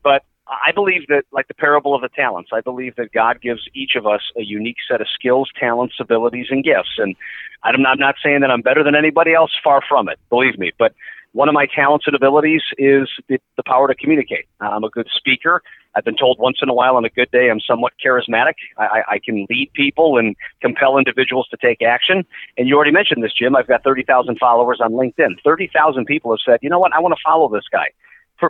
But 0.03 0.25
I 0.47 0.73
believe 0.73 1.07
that, 1.09 1.23
like 1.33 1.49
the 1.49 1.55
parable 1.55 1.95
of 1.95 2.03
the 2.03 2.09
talents, 2.09 2.51
I 2.53 2.61
believe 2.61 2.97
that 2.97 3.13
God 3.13 3.41
gives 3.41 3.63
each 3.75 3.95
of 3.95 4.07
us 4.07 4.21
a 4.37 4.43
unique 4.43 4.77
set 4.91 5.01
of 5.01 5.07
skills, 5.15 5.51
talents, 5.59 5.95
abilities, 6.01 6.49
and 6.51 6.65
gifts. 6.65 6.99
And 6.99 7.15
I'm 7.63 7.81
not, 7.81 7.93
I'm 7.93 7.99
not 7.99 8.17
saying 8.23 8.41
that 8.41 8.51
I'm 8.51 8.61
better 8.61 8.83
than 8.83 8.95
anybody 8.95 9.33
else, 9.33 9.53
far 9.63 9.81
from 9.89 10.09
it, 10.09 10.19
believe 10.29 10.59
me. 10.59 10.73
But 10.79 10.95
one 11.35 11.49
of 11.49 11.53
my 11.53 11.67
talents 11.67 12.07
and 12.07 12.15
abilities 12.15 12.63
is 12.79 13.09
the, 13.29 13.41
the 13.57 13.65
power 13.65 13.89
to 13.89 13.95
communicate. 13.95 14.47
I'm 14.61 14.85
a 14.85 14.89
good 14.89 15.09
speaker. 15.15 15.63
I've 15.97 16.05
been 16.05 16.17
told 16.17 16.39
once 16.39 16.59
in 16.63 16.69
a 16.69 16.75
while 16.75 16.97
on 16.97 17.05
a 17.05 17.09
good 17.11 17.29
day 17.33 17.51
I'm 17.51 17.59
somewhat 17.59 17.93
charismatic. 18.05 18.55
I, 18.79 19.03
I 19.09 19.19
can 19.19 19.45
lead 19.51 19.73
people 19.75 20.17
and 20.17 20.37
compel 20.61 20.97
individuals 20.97 21.49
to 21.49 21.57
take 21.57 21.83
action. 21.83 22.25
And 22.57 22.69
you 22.69 22.77
already 22.77 22.93
mentioned 22.93 23.25
this, 23.25 23.33
Jim. 23.33 23.57
I've 23.57 23.67
got 23.67 23.83
30,000 23.83 24.39
followers 24.39 24.79
on 24.81 24.93
LinkedIn. 24.93 25.43
30,000 25.43 26.05
people 26.05 26.31
have 26.31 26.39
said, 26.45 26.61
you 26.63 26.71
know 26.71 26.79
what, 26.79 26.93
I 26.93 27.01
want 27.01 27.15
to 27.17 27.21
follow 27.25 27.49
this 27.49 27.65
guy. 27.71 27.89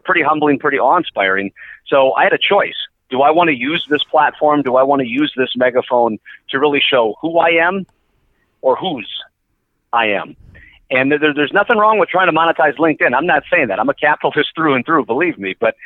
Pretty 0.04 0.22
humbling, 0.22 0.58
pretty 0.58 0.78
awe 0.78 0.96
inspiring. 0.98 1.52
So 1.86 2.12
I 2.14 2.25
had 2.25 2.34
a 2.34 2.38
choice. 2.38 2.76
Do 3.08 3.22
I 3.22 3.31
want 3.31 3.48
to 3.48 3.54
use 3.54 3.86
this 3.88 4.04
platform? 4.04 4.60
Do 4.60 4.76
I 4.76 4.82
want 4.82 5.00
to 5.00 5.08
use 5.08 5.32
this 5.36 5.50
megaphone 5.56 6.19
to 6.50 6.58
really 6.58 6.82
show 6.86 7.14
who 7.22 7.38
I 7.38 7.50
am 7.50 7.86
or 8.60 8.76
whose 8.76 9.10
I 9.92 10.06
am? 10.08 10.36
And 10.90 11.10
there, 11.10 11.32
there's 11.34 11.52
nothing 11.52 11.78
wrong 11.78 11.98
with 11.98 12.08
trying 12.08 12.26
to 12.26 12.32
monetize 12.32 12.76
LinkedIn. 12.76 13.14
I'm 13.14 13.26
not 13.26 13.44
saying 13.50 13.69
that. 13.69 13.81
I'm 13.81 13.88
a 13.88 13.94
capitalist 13.94 14.50
through 14.54 14.75
and 14.75 14.84
through, 14.84 15.06
believe 15.06 15.38
me. 15.38 15.54
But 15.58 15.76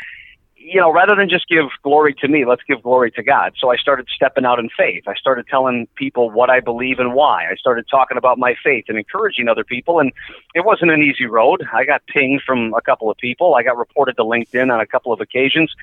you 0.60 0.80
know, 0.80 0.92
rather 0.92 1.14
than 1.14 1.28
just 1.28 1.48
give 1.48 1.66
glory 1.82 2.14
to 2.14 2.28
me, 2.28 2.44
let's 2.44 2.62
give 2.68 2.82
glory 2.82 3.10
to 3.12 3.22
God. 3.22 3.54
So 3.58 3.70
I 3.70 3.76
started 3.76 4.08
stepping 4.14 4.44
out 4.44 4.58
in 4.58 4.68
faith. 4.76 5.04
I 5.06 5.14
started 5.14 5.46
telling 5.46 5.86
people 5.94 6.30
what 6.30 6.50
I 6.50 6.60
believe 6.60 6.98
and 6.98 7.14
why. 7.14 7.48
I 7.50 7.54
started 7.54 7.86
talking 7.88 8.18
about 8.18 8.38
my 8.38 8.54
faith 8.62 8.86
and 8.88 8.98
encouraging 8.98 9.48
other 9.48 9.64
people. 9.64 10.00
And 10.00 10.12
it 10.54 10.64
wasn't 10.64 10.90
an 10.90 11.00
easy 11.00 11.26
road. 11.26 11.64
I 11.72 11.84
got 11.84 12.02
pinged 12.06 12.42
from 12.44 12.74
a 12.74 12.82
couple 12.82 13.10
of 13.10 13.16
people. 13.16 13.54
I 13.54 13.62
got 13.62 13.78
reported 13.78 14.16
to 14.16 14.24
LinkedIn 14.24 14.72
on 14.72 14.80
a 14.80 14.86
couple 14.86 15.12
of 15.12 15.20
occasions. 15.20 15.74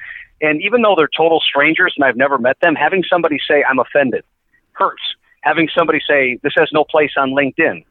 And 0.42 0.62
even 0.62 0.82
though 0.82 0.96
they're 0.96 1.08
total 1.08 1.40
strangers 1.40 1.94
and 1.96 2.04
I've 2.04 2.18
never 2.18 2.38
met 2.38 2.60
them, 2.60 2.76
having 2.76 3.04
somebody 3.10 3.40
say, 3.48 3.64
I'm 3.64 3.80
offended 3.80 4.24
hurts. 4.74 5.02
Having 5.42 5.70
somebody 5.76 6.02
say, 6.08 6.38
this 6.44 6.54
has 6.58 6.70
no 6.74 6.84
place 6.84 7.12
on 7.18 7.30
LinkedIn 7.30 7.86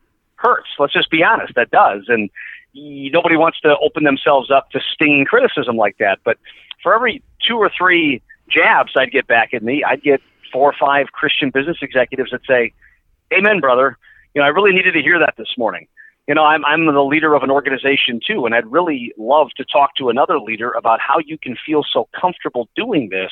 hurts. 0.44 0.69
Let's 0.79 0.93
just 0.93 1.11
be 1.11 1.25
honest, 1.25 1.55
that 1.55 1.70
does. 1.70 2.05
And 2.08 2.31
nobody 2.75 3.37
wants 3.37 3.61
to 3.61 3.76
open 3.79 4.05
themselves 4.05 4.50
up 4.50 4.70
to 4.70 4.81
stinging 4.93 5.25
criticism 5.25 5.76
like 5.76 5.96
that. 5.99 6.19
But 6.25 6.38
for 6.82 6.94
every 6.94 7.23
two 7.46 7.56
or 7.56 7.70
three 7.76 8.23
jabs 8.49 8.93
I'd 8.96 9.11
get 9.11 9.26
back 9.26 9.55
at 9.55 9.62
me, 9.62 9.82
I'd 9.82 10.02
get 10.02 10.20
four 10.52 10.70
or 10.70 10.75
five 10.79 11.06
Christian 11.12 11.50
business 11.50 11.79
executives 11.82 12.31
that 12.31 12.43
say, 12.46 12.73
Amen, 13.32 13.61
brother. 13.61 13.99
You 14.34 14.41
know, 14.41 14.46
I 14.46 14.51
really 14.51 14.72
needed 14.72 14.93
to 14.93 15.03
hear 15.03 15.19
that 15.19 15.34
this 15.36 15.55
morning. 15.56 15.86
You 16.27 16.34
know, 16.34 16.44
I'm, 16.44 16.65
I'm 16.65 16.86
the 16.86 17.05
leader 17.05 17.34
of 17.34 17.43
an 17.43 17.51
organization 17.51 18.20
too, 18.27 18.46
and 18.46 18.55
I'd 18.55 18.67
really 18.67 19.13
love 19.19 19.51
to 19.56 19.65
talk 19.65 19.94
to 19.96 20.08
another 20.08 20.39
leader 20.39 20.72
about 20.72 21.01
how 21.01 21.19
you 21.24 21.36
can 21.36 21.56
feel 21.67 21.84
so 21.91 22.08
comfortable 22.19 22.69
doing 22.74 23.10
this 23.10 23.31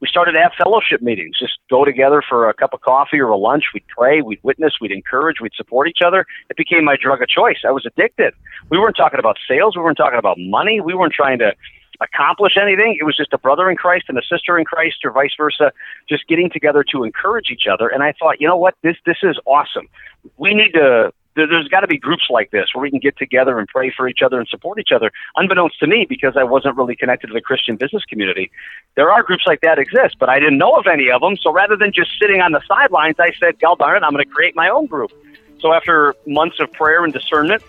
we 0.00 0.08
started 0.08 0.32
to 0.32 0.40
have 0.40 0.52
fellowship 0.56 1.02
meetings, 1.02 1.36
just 1.38 1.58
go 1.68 1.84
together 1.84 2.22
for 2.26 2.48
a 2.48 2.54
cup 2.54 2.72
of 2.72 2.80
coffee 2.80 3.18
or 3.18 3.28
a 3.28 3.36
lunch. 3.36 3.64
We'd 3.74 3.86
pray, 3.88 4.22
we'd 4.22 4.40
witness, 4.42 4.74
we'd 4.80 4.92
encourage, 4.92 5.40
we'd 5.40 5.54
support 5.54 5.88
each 5.88 6.02
other. 6.04 6.26
It 6.50 6.56
became 6.56 6.84
my 6.84 6.96
drug 7.00 7.22
of 7.22 7.28
choice. 7.28 7.58
I 7.66 7.70
was 7.70 7.84
addicted. 7.86 8.34
We 8.70 8.78
weren't 8.78 8.96
talking 8.96 9.18
about 9.18 9.38
sales, 9.48 9.76
we 9.76 9.82
weren't 9.82 9.96
talking 9.96 10.18
about 10.18 10.36
money, 10.38 10.80
we 10.80 10.94
weren't 10.94 11.14
trying 11.14 11.38
to 11.40 11.54
accomplish 12.00 12.56
anything. 12.60 12.96
It 13.00 13.04
was 13.04 13.16
just 13.16 13.32
a 13.32 13.38
brother 13.38 13.68
in 13.70 13.76
Christ 13.76 14.06
and 14.08 14.16
a 14.18 14.22
sister 14.22 14.58
in 14.58 14.64
Christ, 14.64 14.98
or 15.04 15.10
vice 15.10 15.32
versa, 15.36 15.72
just 16.08 16.28
getting 16.28 16.48
together 16.50 16.84
to 16.92 17.02
encourage 17.04 17.50
each 17.50 17.66
other. 17.70 17.88
And 17.88 18.02
I 18.02 18.12
thought, 18.12 18.40
you 18.40 18.46
know 18.46 18.56
what, 18.56 18.74
this 18.82 18.96
this 19.04 19.18
is 19.22 19.38
awesome. 19.46 19.88
We 20.36 20.54
need 20.54 20.72
to 20.72 21.12
there's 21.46 21.68
got 21.68 21.80
to 21.80 21.86
be 21.86 21.98
groups 21.98 22.26
like 22.30 22.50
this 22.50 22.68
where 22.74 22.82
we 22.82 22.90
can 22.90 22.98
get 22.98 23.16
together 23.16 23.58
and 23.58 23.68
pray 23.68 23.92
for 23.96 24.08
each 24.08 24.22
other 24.22 24.38
and 24.38 24.48
support 24.48 24.78
each 24.78 24.92
other. 24.92 25.10
Unbeknownst 25.36 25.78
to 25.80 25.86
me, 25.86 26.06
because 26.08 26.36
I 26.36 26.44
wasn't 26.44 26.76
really 26.76 26.96
connected 26.96 27.28
to 27.28 27.32
the 27.32 27.40
Christian 27.40 27.76
business 27.76 28.04
community, 28.04 28.50
there 28.94 29.10
are 29.10 29.22
groups 29.22 29.44
like 29.46 29.60
that 29.60 29.78
exist, 29.78 30.16
but 30.18 30.28
I 30.28 30.38
didn't 30.38 30.58
know 30.58 30.72
of 30.72 30.86
any 30.86 31.10
of 31.10 31.20
them. 31.20 31.36
So 31.36 31.52
rather 31.52 31.76
than 31.76 31.92
just 31.92 32.10
sitting 32.20 32.40
on 32.40 32.52
the 32.52 32.62
sidelines, 32.66 33.16
I 33.18 33.32
said, 33.38 33.58
"God 33.60 33.78
darn 33.78 33.96
it, 33.96 34.04
I'm 34.04 34.12
going 34.12 34.24
to 34.24 34.30
create 34.30 34.56
my 34.56 34.68
own 34.68 34.86
group." 34.86 35.12
So 35.60 35.72
after 35.72 36.14
months 36.26 36.60
of 36.60 36.72
prayer 36.72 37.04
and 37.04 37.12
discernment, 37.12 37.62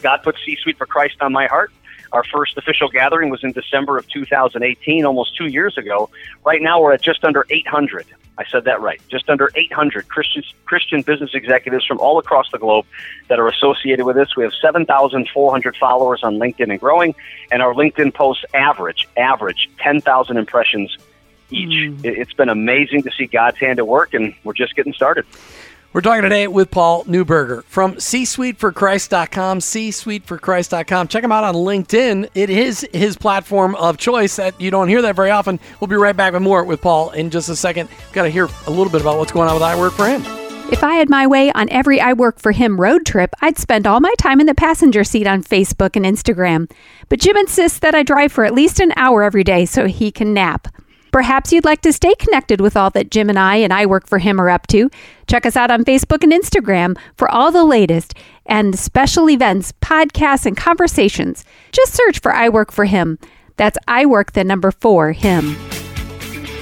God 0.00 0.22
put 0.22 0.36
C 0.44 0.56
Suite 0.56 0.78
for 0.78 0.86
Christ 0.86 1.16
on 1.20 1.32
my 1.32 1.46
heart. 1.46 1.72
Our 2.12 2.24
first 2.24 2.58
official 2.58 2.88
gathering 2.88 3.30
was 3.30 3.42
in 3.42 3.52
December 3.52 3.96
of 3.96 4.06
2018, 4.08 5.04
almost 5.04 5.36
two 5.36 5.46
years 5.46 5.78
ago. 5.78 6.10
Right 6.44 6.60
now, 6.60 6.80
we're 6.80 6.92
at 6.92 7.02
just 7.02 7.24
under 7.24 7.46
800. 7.48 8.06
I 8.38 8.44
said 8.46 8.64
that 8.64 8.80
right. 8.80 9.00
Just 9.10 9.28
under 9.28 9.50
800 9.54 10.08
Christian, 10.08 10.42
Christian 10.64 11.02
business 11.02 11.30
executives 11.34 11.84
from 11.84 12.00
all 12.00 12.18
across 12.18 12.50
the 12.50 12.58
globe 12.58 12.86
that 13.28 13.38
are 13.38 13.48
associated 13.48 14.06
with 14.06 14.16
this. 14.16 14.34
We 14.36 14.42
have 14.44 14.54
7,400 14.54 15.76
followers 15.76 16.20
on 16.22 16.38
LinkedIn 16.38 16.70
and 16.70 16.80
growing, 16.80 17.14
and 17.50 17.60
our 17.62 17.74
LinkedIn 17.74 18.14
posts 18.14 18.44
average, 18.54 19.06
average 19.16 19.68
10,000 19.78 20.36
impressions 20.36 20.96
each. 21.50 21.68
Mm. 21.68 22.04
It's 22.04 22.32
been 22.32 22.48
amazing 22.48 23.02
to 23.02 23.10
see 23.10 23.26
God's 23.26 23.58
hand 23.58 23.78
at 23.78 23.86
work, 23.86 24.14
and 24.14 24.34
we're 24.44 24.54
just 24.54 24.74
getting 24.74 24.94
started. 24.94 25.26
We're 25.94 26.00
talking 26.00 26.22
today 26.22 26.48
with 26.48 26.70
Paul 26.70 27.04
Neuberger 27.04 27.64
from 27.64 27.96
csuiteforchrist.com, 27.96 29.58
csuiteforchrist.com. 29.58 31.08
Check 31.08 31.22
him 31.22 31.32
out 31.32 31.44
on 31.44 31.54
LinkedIn. 31.54 32.30
It 32.34 32.48
is 32.48 32.88
his 32.94 33.18
platform 33.18 33.74
of 33.74 33.98
choice 33.98 34.36
that 34.36 34.58
you 34.58 34.70
don't 34.70 34.88
hear 34.88 35.02
that 35.02 35.16
very 35.16 35.30
often. 35.30 35.60
We'll 35.80 35.88
be 35.88 35.96
right 35.96 36.16
back 36.16 36.32
with 36.32 36.40
more 36.40 36.64
with 36.64 36.80
Paul 36.80 37.10
in 37.10 37.28
just 37.28 37.50
a 37.50 37.56
second. 37.56 37.90
Got 38.14 38.22
to 38.22 38.30
hear 38.30 38.48
a 38.66 38.70
little 38.70 38.90
bit 38.90 39.02
about 39.02 39.18
what's 39.18 39.32
going 39.32 39.48
on 39.48 39.54
with 39.54 39.62
I 39.62 39.78
Work 39.78 39.92
for 39.92 40.06
Him. 40.06 40.22
If 40.72 40.82
I 40.82 40.94
had 40.94 41.10
my 41.10 41.26
way 41.26 41.52
on 41.52 41.68
every 41.68 42.00
I 42.00 42.14
Work 42.14 42.40
for 42.40 42.52
Him 42.52 42.80
road 42.80 43.04
trip, 43.04 43.34
I'd 43.42 43.58
spend 43.58 43.86
all 43.86 44.00
my 44.00 44.14
time 44.16 44.40
in 44.40 44.46
the 44.46 44.54
passenger 44.54 45.04
seat 45.04 45.26
on 45.26 45.42
Facebook 45.44 45.94
and 45.94 46.06
Instagram. 46.06 46.72
But 47.10 47.20
Jim 47.20 47.36
insists 47.36 47.80
that 47.80 47.94
I 47.94 48.02
drive 48.02 48.32
for 48.32 48.46
at 48.46 48.54
least 48.54 48.80
an 48.80 48.94
hour 48.96 49.22
every 49.22 49.44
day 49.44 49.66
so 49.66 49.86
he 49.86 50.10
can 50.10 50.32
nap. 50.32 50.68
Perhaps 51.12 51.52
you'd 51.52 51.66
like 51.66 51.82
to 51.82 51.92
stay 51.92 52.14
connected 52.14 52.62
with 52.62 52.74
all 52.74 52.88
that 52.90 53.10
Jim 53.10 53.28
and 53.28 53.38
I 53.38 53.56
and 53.56 53.70
I 53.70 53.84
Work 53.84 54.06
for 54.06 54.18
Him 54.18 54.40
are 54.40 54.48
up 54.48 54.66
to. 54.68 54.90
Check 55.26 55.44
us 55.44 55.56
out 55.56 55.70
on 55.70 55.84
Facebook 55.84 56.22
and 56.24 56.32
Instagram 56.32 56.96
for 57.16 57.30
all 57.30 57.52
the 57.52 57.64
latest 57.64 58.14
and 58.46 58.78
special 58.78 59.28
events, 59.28 59.72
podcasts, 59.82 60.46
and 60.46 60.56
conversations. 60.56 61.44
Just 61.70 61.92
search 61.92 62.20
for 62.20 62.32
I 62.32 62.48
Work 62.48 62.72
for 62.72 62.86
Him. 62.86 63.18
That's 63.58 63.76
I 63.86 64.06
Work 64.06 64.32
the 64.32 64.42
number 64.42 64.70
four, 64.70 65.12
Him. 65.12 65.54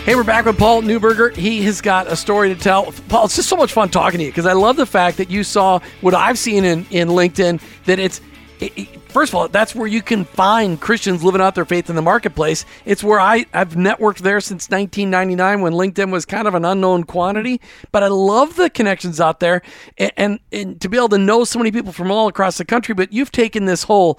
Hey, 0.05 0.17
we're 0.17 0.25
back 0.25 0.47
with 0.47 0.59
Paul 0.59 0.83
Neuberger. 0.83 1.37
He 1.37 1.63
has 1.63 1.81
got 1.81 2.09
a 2.09 2.17
story 2.17 2.53
to 2.53 2.61
tell. 2.61 2.93
Paul, 3.09 3.27
it's 3.27 3.37
just 3.37 3.49
so 3.49 3.57
much 3.57 3.73
fun 3.73 3.89
talking 3.89 4.19
to 4.19 4.25
you 4.25 4.33
because 4.33 4.47
I 4.47 4.55
love 4.55 4.77
the 4.77 4.87
fact 4.87 5.19
that 5.19 5.31
you 5.31 5.45
saw 5.45 5.79
what 6.01 6.13
I've 6.15 6.39
seen 6.39 6.65
in, 6.65 6.87
in 6.91 7.09
LinkedIn 7.09 7.61
that 7.85 8.01
it's 8.01 8.21
it, 8.59 8.89
first 9.11 9.33
of 9.33 9.37
all, 9.37 9.49
that's 9.49 9.75
where 9.75 9.87
you 9.87 10.03
can 10.03 10.25
find 10.25 10.81
Christians 10.81 11.23
living 11.23 11.41
out 11.41 11.55
their 11.55 11.65
faith 11.65 11.91
in 11.91 11.97
the 11.97 12.03
marketplace. 12.03 12.65
It's 12.85 13.05
where 13.05 13.21
I, 13.21 13.47
I've 13.53 13.75
networked 13.75 14.19
there 14.19 14.41
since 14.41 14.69
1999 14.71 15.61
when 15.61 15.73
LinkedIn 15.73 16.11
was 16.11 16.25
kind 16.25 16.49
of 16.49 16.55
an 16.55 16.65
unknown 16.65 17.05
quantity. 17.05 17.61
But 17.93 18.03
I 18.03 18.09
love 18.09 18.57
the 18.57 18.71
connections 18.71 19.21
out 19.21 19.41
there 19.41 19.63
and, 19.99 20.13
and, 20.17 20.41
and 20.53 20.81
to 20.81 20.89
be 20.89 20.97
able 20.97 21.11
to 21.11 21.19
know 21.19 21.45
so 21.45 21.59
many 21.59 21.71
people 21.71 21.93
from 21.93 22.11
all 22.11 22.29
across 22.29 22.59
the 22.59 22.65
country. 22.65 22.95
But 22.95 23.13
you've 23.13 23.33
taken 23.33 23.65
this 23.67 23.85
whole 23.85 24.19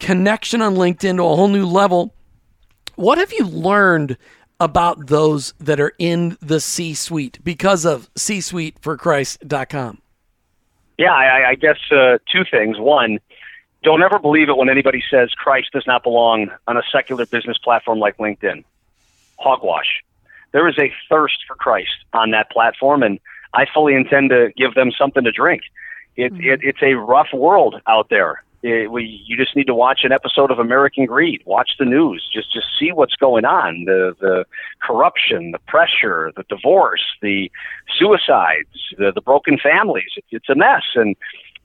connection 0.00 0.60
on 0.62 0.74
LinkedIn 0.74 1.16
to 1.16 1.22
a 1.24 1.36
whole 1.36 1.48
new 1.48 1.66
level. 1.66 2.14
What 2.96 3.18
have 3.18 3.32
you 3.32 3.46
learned 3.46 4.16
about 4.60 5.08
those 5.08 5.52
that 5.58 5.80
are 5.80 5.92
in 5.98 6.36
the 6.40 6.60
C 6.60 6.94
suite 6.94 7.38
because 7.42 7.84
of 7.84 8.08
C 8.16 8.40
Christ.com? 8.40 10.00
Yeah, 10.96 11.12
I, 11.12 11.50
I 11.50 11.54
guess 11.56 11.78
uh, 11.90 12.18
two 12.32 12.44
things. 12.48 12.78
One, 12.78 13.18
don't 13.84 14.02
ever 14.02 14.18
believe 14.18 14.48
it 14.48 14.56
when 14.56 14.68
anybody 14.68 15.02
says 15.10 15.30
Christ 15.30 15.68
does 15.72 15.86
not 15.86 16.02
belong 16.02 16.50
on 16.66 16.76
a 16.76 16.82
secular 16.90 17.26
business 17.26 17.58
platform 17.58 17.98
like 17.98 18.16
LinkedIn. 18.16 18.64
Hogwash. 19.38 20.02
There 20.52 20.68
is 20.68 20.78
a 20.78 20.92
thirst 21.08 21.38
for 21.46 21.54
Christ 21.54 21.96
on 22.12 22.30
that 22.30 22.50
platform, 22.50 23.02
and 23.02 23.20
I 23.52 23.66
fully 23.72 23.94
intend 23.94 24.30
to 24.30 24.52
give 24.56 24.74
them 24.74 24.90
something 24.96 25.24
to 25.24 25.32
drink. 25.32 25.62
It, 26.16 26.32
mm-hmm. 26.32 26.42
it, 26.42 26.60
it's 26.62 26.82
a 26.82 26.94
rough 26.94 27.28
world 27.32 27.80
out 27.86 28.08
there. 28.08 28.42
It, 28.62 28.90
we, 28.90 29.22
you 29.26 29.36
just 29.36 29.54
need 29.56 29.66
to 29.66 29.74
watch 29.74 30.00
an 30.04 30.12
episode 30.12 30.50
of 30.50 30.58
American 30.58 31.04
Greed. 31.04 31.42
Watch 31.44 31.72
the 31.78 31.84
news. 31.84 32.26
Just 32.32 32.50
just 32.52 32.66
see 32.78 32.92
what's 32.92 33.14
going 33.16 33.44
on. 33.44 33.84
The 33.84 34.16
the 34.20 34.46
corruption, 34.80 35.50
the 35.50 35.58
pressure, 35.58 36.32
the 36.34 36.44
divorce, 36.48 37.04
the 37.20 37.50
suicides, 37.98 38.94
the 38.96 39.12
the 39.12 39.20
broken 39.20 39.58
families. 39.58 40.08
It, 40.16 40.24
it's 40.30 40.48
a 40.48 40.54
mess, 40.54 40.84
and 40.94 41.14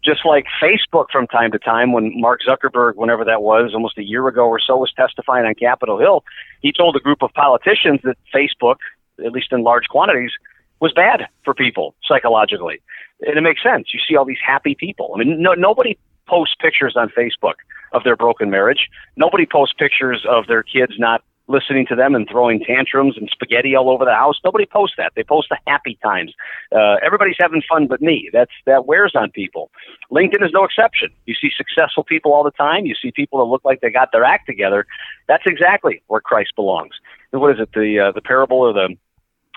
just 0.09 0.25
like 0.25 0.45
Facebook 0.61 1.05
from 1.11 1.27
time 1.27 1.51
to 1.51 1.59
time 1.59 1.93
when 1.93 2.19
Mark 2.19 2.41
Zuckerberg, 2.47 2.95
whenever 2.95 3.23
that 3.25 3.43
was, 3.43 3.71
almost 3.73 3.97
a 3.97 4.03
year 4.03 4.27
ago 4.27 4.47
or 4.47 4.59
so, 4.59 4.77
was 4.77 4.91
testifying 4.91 5.45
on 5.45 5.53
Capitol 5.53 5.99
Hill, 5.99 6.23
he 6.61 6.71
told 6.71 6.95
a 6.95 6.99
group 6.99 7.21
of 7.21 7.31
politicians 7.33 7.99
that 8.03 8.17
Facebook, 8.33 8.77
at 9.23 9.31
least 9.31 9.51
in 9.51 9.61
large 9.61 9.87
quantities, 9.87 10.31
was 10.79 10.91
bad 10.93 11.27
for 11.45 11.53
people 11.53 11.93
psychologically. 12.03 12.81
And 13.21 13.37
it 13.37 13.41
makes 13.41 13.61
sense. 13.61 13.93
You 13.93 13.99
see 14.07 14.15
all 14.15 14.25
these 14.25 14.43
happy 14.43 14.73
people. 14.73 15.11
I 15.13 15.19
mean, 15.19 15.41
no, 15.41 15.53
nobody 15.53 15.97
posts 16.27 16.55
pictures 16.59 16.95
on 16.95 17.09
Facebook 17.09 17.55
of 17.91 18.03
their 18.03 18.15
broken 18.15 18.49
marriage. 18.49 18.87
Nobody 19.15 19.45
posts 19.45 19.75
pictures 19.77 20.25
of 20.27 20.47
their 20.47 20.63
kids 20.63 20.93
not 20.97 21.23
listening 21.49 21.85
to 21.87 21.95
them 21.95 22.15
and 22.15 22.29
throwing 22.29 22.59
tantrums 22.59 23.17
and 23.17 23.27
spaghetti 23.31 23.75
all 23.75 23.89
over 23.89 24.05
the 24.05 24.13
house. 24.13 24.39
Nobody 24.45 24.65
posts 24.65 24.95
that. 24.97 25.13
They 25.15 25.23
post 25.23 25.47
the 25.49 25.57
happy 25.67 25.97
times. 26.01 26.33
Uh, 26.71 26.95
everybody's 27.03 27.35
having 27.39 27.63
fun 27.67 27.87
but 27.87 28.01
me. 28.01 28.29
That's 28.31 28.51
that 28.65 28.85
wears 28.85 29.13
on 29.15 29.31
people. 29.31 29.71
LinkedIn 30.11 30.45
is 30.45 30.51
no 30.53 30.63
exception. 30.63 31.09
You 31.25 31.33
see 31.33 31.49
successful 31.57 32.03
people 32.03 32.33
all 32.33 32.43
the 32.43 32.51
time. 32.51 32.85
You 32.85 32.95
see 32.95 33.11
people 33.11 33.39
that 33.39 33.45
look 33.45 33.65
like 33.65 33.81
they 33.81 33.89
got 33.89 34.11
their 34.11 34.23
act 34.23 34.45
together. 34.45 34.85
That's 35.27 35.43
exactly 35.45 36.01
where 36.07 36.21
Christ 36.21 36.53
belongs. 36.55 36.93
And 37.33 37.41
what 37.41 37.51
is 37.51 37.59
it? 37.59 37.71
The 37.73 37.99
uh, 37.99 38.11
the 38.11 38.21
parable 38.21 38.59
or 38.59 38.71
the 38.71 38.95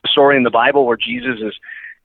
story 0.06 0.36
in 0.36 0.42
the 0.42 0.50
Bible 0.50 0.86
where 0.86 0.96
Jesus 0.96 1.40
is 1.40 1.54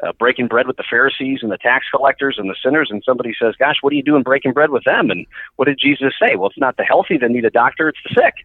uh, 0.06 0.12
breaking 0.20 0.48
bread 0.48 0.68
with 0.68 0.78
the 0.78 0.84
Pharisees 0.88 1.40
and 1.42 1.52
the 1.52 1.58
tax 1.58 1.86
collectors 1.90 2.36
and 2.38 2.50
the 2.50 2.56
sinners, 2.64 2.90
and 2.92 3.02
somebody 3.06 3.34
says, 3.42 3.56
"Gosh, 3.58 3.78
what 3.82 3.94
are 3.94 3.96
you 3.96 4.04
doing 4.04 4.22
breaking 4.22 4.52
bread 4.52 4.70
with 4.70 4.84
them?" 4.84 5.10
And 5.10 5.26
what 5.56 5.66
did 5.66 5.80
Jesus 5.80 6.14
say? 6.22 6.36
Well, 6.36 6.50
it's 6.50 6.60
not 6.60 6.76
the 6.76 6.84
healthy 6.84 7.18
that 7.18 7.32
need 7.32 7.46
a 7.46 7.50
doctor; 7.50 7.88
it's 7.88 8.00
the 8.04 8.14
sick 8.14 8.36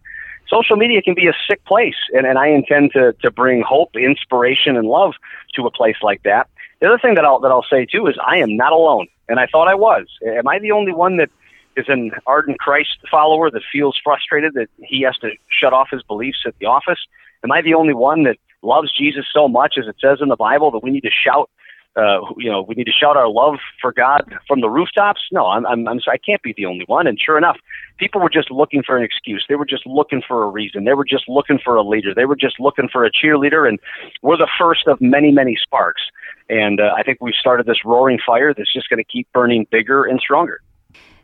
social 0.47 0.75
media 0.75 1.01
can 1.01 1.15
be 1.15 1.27
a 1.27 1.33
sick 1.47 1.63
place, 1.65 1.95
and, 2.13 2.25
and 2.25 2.37
I 2.37 2.47
intend 2.47 2.91
to, 2.93 3.13
to 3.21 3.31
bring 3.31 3.61
hope, 3.61 3.95
inspiration, 3.95 4.77
and 4.77 4.87
love 4.87 5.13
to 5.55 5.65
a 5.65 5.71
place 5.71 5.97
like 6.01 6.23
that. 6.23 6.49
The 6.79 6.87
other 6.87 6.99
thing 6.99 7.15
that 7.15 7.25
I'll, 7.25 7.39
that 7.39 7.51
I'll 7.51 7.65
say 7.69 7.85
too 7.85 8.07
is 8.07 8.15
I 8.25 8.37
am 8.37 8.55
not 8.57 8.73
alone, 8.73 9.07
and 9.29 9.39
I 9.39 9.47
thought 9.47 9.67
I 9.67 9.75
was. 9.75 10.07
Am 10.25 10.47
I 10.47 10.59
the 10.59 10.71
only 10.71 10.91
one 10.91 11.17
that 11.17 11.29
is 11.75 11.85
an 11.87 12.11
ardent 12.27 12.59
Christ 12.59 12.97
follower 13.09 13.49
that 13.49 13.61
feels 13.71 13.99
frustrated 14.03 14.53
that 14.55 14.67
he 14.83 15.01
has 15.03 15.17
to 15.17 15.31
shut 15.49 15.73
off 15.73 15.89
his 15.91 16.03
beliefs 16.03 16.43
at 16.45 16.57
the 16.59 16.65
office? 16.65 16.99
Am 17.43 17.51
I 17.51 17.61
the 17.61 17.73
only 17.73 17.93
one 17.93 18.23
that 18.23 18.37
loves 18.61 18.91
Jesus 18.95 19.25
so 19.33 19.47
much, 19.47 19.75
as 19.77 19.87
it 19.87 19.95
says 19.99 20.19
in 20.21 20.29
the 20.29 20.35
Bible, 20.35 20.71
that 20.71 20.83
we 20.83 20.91
need 20.91 21.03
to 21.03 21.11
shout 21.11 21.49
uh, 21.95 22.21
you 22.37 22.49
know, 22.49 22.63
we 22.63 22.73
need 22.75 22.85
to 22.85 22.91
shout 22.91 23.15
our 23.15 23.29
love 23.29 23.55
for 23.79 23.91
God 23.91 24.21
from 24.47 24.61
the 24.61 24.69
rooftops. 24.69 25.21
No, 25.31 25.47
I'm, 25.47 25.65
I'm, 25.65 25.87
I'm 25.87 25.99
sorry, 25.99 26.19
I 26.21 26.25
can't 26.25 26.41
be 26.41 26.53
the 26.55 26.65
only 26.65 26.85
one. 26.85 27.05
And 27.05 27.19
sure 27.19 27.37
enough, 27.37 27.57
people 27.97 28.19
were 28.19 28.29
just 28.29 28.49
looking 28.49 28.81
for 28.83 28.97
an 28.97 29.03
excuse. 29.03 29.45
They 29.47 29.55
were 29.55 29.65
just 29.65 29.85
looking 29.85 30.21
for 30.27 30.43
a 30.43 30.49
reason. 30.49 30.85
They 30.85 30.93
were 30.93 31.05
just 31.05 31.29
looking 31.29 31.59
for 31.63 31.75
a 31.75 31.83
leader. 31.83 32.13
They 32.15 32.25
were 32.25 32.35
just 32.35 32.59
looking 32.59 32.89
for 32.91 33.05
a 33.05 33.11
cheerleader. 33.11 33.67
And 33.67 33.79
we're 34.23 34.37
the 34.37 34.49
first 34.57 34.87
of 34.87 34.99
many, 35.01 35.31
many 35.31 35.55
sparks. 35.61 36.01
And 36.49 36.79
uh, 36.79 36.93
I 36.97 37.03
think 37.03 37.19
we've 37.21 37.35
started 37.35 37.67
this 37.67 37.85
roaring 37.85 38.19
fire 38.25 38.53
that's 38.53 38.73
just 38.73 38.89
going 38.89 38.97
to 38.97 39.03
keep 39.03 39.31
burning 39.31 39.67
bigger 39.69 40.03
and 40.03 40.19
stronger. 40.19 40.61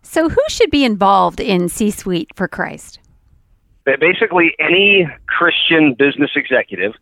So, 0.02 0.30
who 0.30 0.42
should 0.48 0.72
be 0.72 0.86
involved 0.86 1.40
in 1.40 1.68
C 1.68 1.92
Suite 1.92 2.30
for 2.36 2.48
Christ? 2.48 3.00
Basically, 3.86 4.56
any 4.60 5.10
Christian 5.28 5.96
business 5.98 6.32
executive 6.36 6.94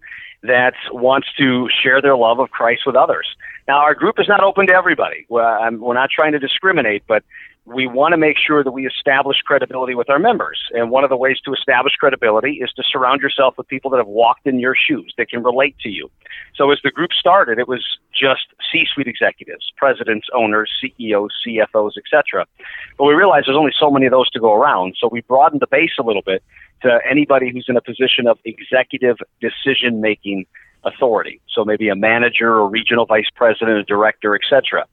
that 0.43 0.73
wants 0.91 1.27
to 1.37 1.67
share 1.83 2.01
their 2.01 2.15
love 2.15 2.39
of 2.39 2.49
Christ 2.49 2.81
with 2.85 2.95
others. 2.95 3.27
Now, 3.67 3.79
our 3.79 3.93
group 3.93 4.15
is 4.19 4.27
not 4.27 4.43
open 4.43 4.67
to 4.67 4.73
everybody. 4.73 5.25
We're 5.29 5.93
not 5.93 6.09
trying 6.09 6.31
to 6.31 6.39
discriminate, 6.39 7.03
but 7.07 7.23
we 7.65 7.85
want 7.85 8.13
to 8.13 8.17
make 8.17 8.37
sure 8.37 8.63
that 8.63 8.71
we 8.71 8.87
establish 8.87 9.41
credibility 9.41 9.93
with 9.93 10.09
our 10.09 10.19
members. 10.19 10.57
And 10.71 10.89
one 10.89 11.03
of 11.03 11.09
the 11.09 11.17
ways 11.17 11.37
to 11.43 11.53
establish 11.53 11.95
credibility 11.95 12.61
is 12.63 12.71
to 12.77 12.83
surround 12.89 13.19
yourself 13.19 13.55
with 13.57 13.67
people 13.67 13.91
that 13.91 13.97
have 13.97 14.07
walked 14.07 14.47
in 14.47 14.57
your 14.57 14.73
shoes, 14.73 15.13
that 15.17 15.29
can 15.29 15.43
relate 15.43 15.75
to 15.79 15.89
you. 15.89 16.09
So 16.55 16.71
as 16.71 16.79
the 16.81 16.91
group 16.91 17.11
started, 17.11 17.59
it 17.59 17.67
was 17.67 17.83
just 18.17 18.45
C-suite 18.71 19.07
executives, 19.07 19.69
presidents, 19.75 20.27
owners, 20.33 20.71
CEOs, 20.79 21.31
CFOs, 21.45 21.97
etc. 21.97 22.45
But 22.97 23.03
we 23.03 23.13
realized 23.15 23.47
there's 23.47 23.57
only 23.57 23.73
so 23.77 23.91
many 23.91 24.05
of 24.05 24.11
those 24.11 24.29
to 24.29 24.39
go 24.39 24.53
around, 24.53 24.95
so 24.97 25.09
we 25.11 25.19
broadened 25.19 25.61
the 25.61 25.67
base 25.67 25.91
a 25.99 26.03
little 26.03 26.21
bit 26.21 26.41
to 26.83 26.99
anybody 27.09 27.51
who's 27.51 27.65
in 27.67 27.75
a 27.75 27.81
position 27.81 28.27
of 28.27 28.39
executive 28.45 29.17
decision 29.41 29.99
making 29.99 30.45
authority. 30.83 31.41
So 31.53 31.65
maybe 31.65 31.89
a 31.89 31.95
manager 31.95 32.53
or 32.53 32.69
regional 32.69 33.05
vice 33.05 33.29
president, 33.35 33.77
a 33.77 33.83
director, 33.83 34.35
etc. 34.35 34.85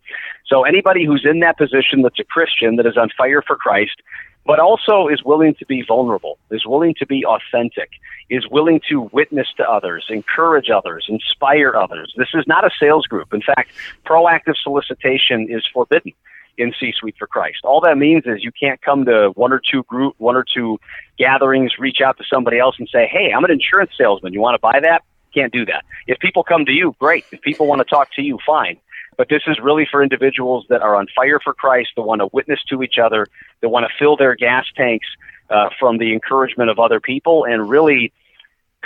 So 0.47 0.65
anybody 0.65 1.05
who's 1.05 1.25
in 1.25 1.41
that 1.41 1.57
position 1.59 2.03
that's 2.03 2.19
a 2.19 2.25
Christian 2.25 2.77
that 2.77 2.87
is 2.87 2.97
on 2.97 3.09
fire 3.17 3.43
for 3.43 3.57
Christ, 3.57 4.03
but 4.47 4.59
also 4.59 5.09
is 5.09 5.23
willing 5.25 5.55
to 5.59 5.67
be 5.67 5.83
vulnerable, 5.87 6.39
is 6.51 6.67
willing 6.67 6.95
to 6.99 7.07
be 7.07 7.25
authentic, 7.25 7.91
is 8.29 8.47
willing 8.51 8.81
to 8.89 9.09
witness 9.13 9.49
to 9.57 9.69
others, 9.69 10.07
encourage 10.11 10.69
others, 10.71 11.07
inspire 11.09 11.75
others. 11.75 12.13
This 12.17 12.29
is 12.35 12.45
not 12.47 12.65
a 12.65 12.71
sales 12.79 13.07
group. 13.07 13.33
In 13.33 13.41
fact, 13.41 13.71
proactive 14.05 14.57
solicitation 14.63 15.47
is 15.49 15.65
forbidden 15.73 16.13
in 16.57 16.73
C 16.79 16.93
Suite 16.99 17.17
for 17.19 17.27
Christ. 17.27 17.59
All 17.65 17.81
that 17.81 17.99
means 17.99 18.25
is 18.27 18.45
you 18.45 18.53
can't 18.53 18.81
come 18.81 19.05
to 19.07 19.33
one 19.35 19.53
or 19.53 19.61
two 19.71 19.83
group, 19.85 20.15
one 20.19 20.37
or 20.37 20.45
two 20.45 20.79
gatherings, 21.19 21.73
reach 21.79 22.01
out 22.05 22.17
to 22.19 22.25
somebody 22.33 22.59
else 22.59 22.77
and 22.79 22.89
say, 22.89 23.07
"Hey, 23.07 23.33
I'm 23.35 23.45
an 23.45 23.51
insurance 23.51 23.91
salesman. 23.97 24.33
You 24.33 24.41
want 24.41 24.55
to 24.55 24.61
buy 24.61 24.79
that?" 24.81 25.03
Can't 25.35 25.53
do 25.53 25.67
that. 25.67 25.85
If 26.07 26.19
people 26.21 26.45
come 26.45 26.65
to 26.67 26.73
you, 26.73 26.95
great. 26.99 27.25
If 27.33 27.41
people 27.41 27.67
want 27.67 27.81
to 27.81 27.85
talk 27.85 28.13
to 28.15 28.23
you, 28.23 28.39
fine. 28.47 28.79
But 29.17 29.29
this 29.29 29.43
is 29.47 29.59
really 29.61 29.87
for 29.91 30.03
individuals 30.03 30.67
that 30.69 30.83
are 30.83 30.97
on 30.97 31.07
fire 31.15 31.41
for 31.43 31.55
Christ, 31.55 31.91
that 31.97 32.03
want 32.03 32.21
to 32.21 32.29
witness 32.33 32.61
to 32.71 32.83
each 32.83 32.99
other, 32.99 33.27
that 33.61 33.69
want 33.69 33.87
to 33.87 33.93
fill 33.99 34.17
their 34.17 34.35
gas 34.35 34.67
tanks 34.77 35.07
uh, 35.51 35.71
from 35.79 35.99
the 35.99 36.13
encouragement 36.13 36.71
of 36.71 36.79
other 36.79 37.01
people, 37.01 37.45
and 37.45 37.69
really 37.69 38.13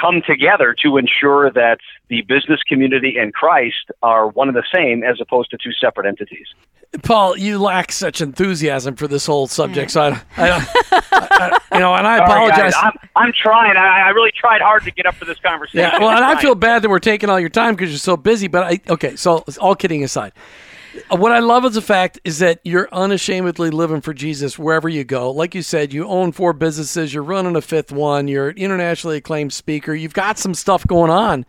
come 0.01 0.23
together 0.27 0.75
to 0.83 0.97
ensure 0.97 1.51
that 1.53 1.79
the 2.09 2.23
business 2.23 2.61
community 2.69 3.17
and 3.19 3.35
Christ 3.35 3.91
are 4.03 4.29
one 4.29 4.49
and 4.49 4.57
the 4.57 4.65
same 4.75 5.03
as 5.03 5.21
opposed 5.21 5.51
to 5.51 5.59
two 5.63 5.73
separate 5.73 6.07
entities. 6.07 6.47
Paul, 7.03 7.37
you 7.37 7.59
lack 7.59 7.93
such 7.93 8.23
enthusiasm 8.23 8.97
for 8.97 9.07
this 9.07 9.27
whole 9.27 9.47
subject, 9.47 9.91
so 9.91 10.01
I, 10.01 10.23
I, 10.39 10.69
I, 11.13 11.59
you 11.75 11.81
know, 11.81 11.95
and 11.95 12.07
I 12.07 12.17
apologize. 12.25 12.73
I'm, 12.81 12.93
I'm, 13.15 13.33
trying. 13.43 13.77
I, 13.77 14.07
I, 14.07 14.09
really 14.09 14.33
tried 14.35 14.63
hard 14.63 14.85
to 14.85 14.91
get 14.91 15.05
up 15.05 15.15
for 15.15 15.27
this 15.27 15.39
conversation. 15.41 15.81
Yeah, 15.81 15.99
well, 15.99 16.09
and 16.09 16.25
I 16.25 16.41
feel 16.41 16.55
bad 16.55 16.81
that 16.83 16.89
we're 16.89 16.99
taking 16.99 17.29
all 17.29 17.39
your 17.39 17.51
time 17.51 17.75
because 17.75 17.91
you're 17.91 17.99
so 17.99 18.17
busy. 18.17 18.49
But 18.49 18.63
I, 18.65 18.81
okay, 18.89 19.17
so 19.17 19.45
all 19.61 19.75
kidding 19.75 20.03
aside, 20.03 20.33
what 21.11 21.33
I 21.33 21.39
love 21.41 21.65
is 21.65 21.75
the 21.75 21.83
fact 21.83 22.21
is 22.25 22.39
that 22.39 22.61
you're 22.65 22.89
unashamedly 22.93 23.71
living 23.71 24.01
for 24.01 24.15
Jesus 24.15 24.59
wherever 24.59 24.89
you 24.89 25.05
go. 25.05 25.31
Like 25.31 25.55
you 25.55 25.63
said, 25.63 25.93
you 25.93 26.07
own 26.07 26.33
four 26.33 26.53
businesses, 26.53 27.13
you're 27.13 27.23
running 27.23 27.57
a 27.57 27.61
fifth 27.61 27.93
one, 27.93 28.29
you're 28.29 28.51
an 28.51 28.57
internationally 28.57 29.19
acclaimed 29.19 29.53
speaker, 29.53 29.95
you've 29.95 30.15
got 30.15 30.39
some 30.39 30.55
stuff 30.55 30.87
going 30.87 31.11
on. 31.11 31.47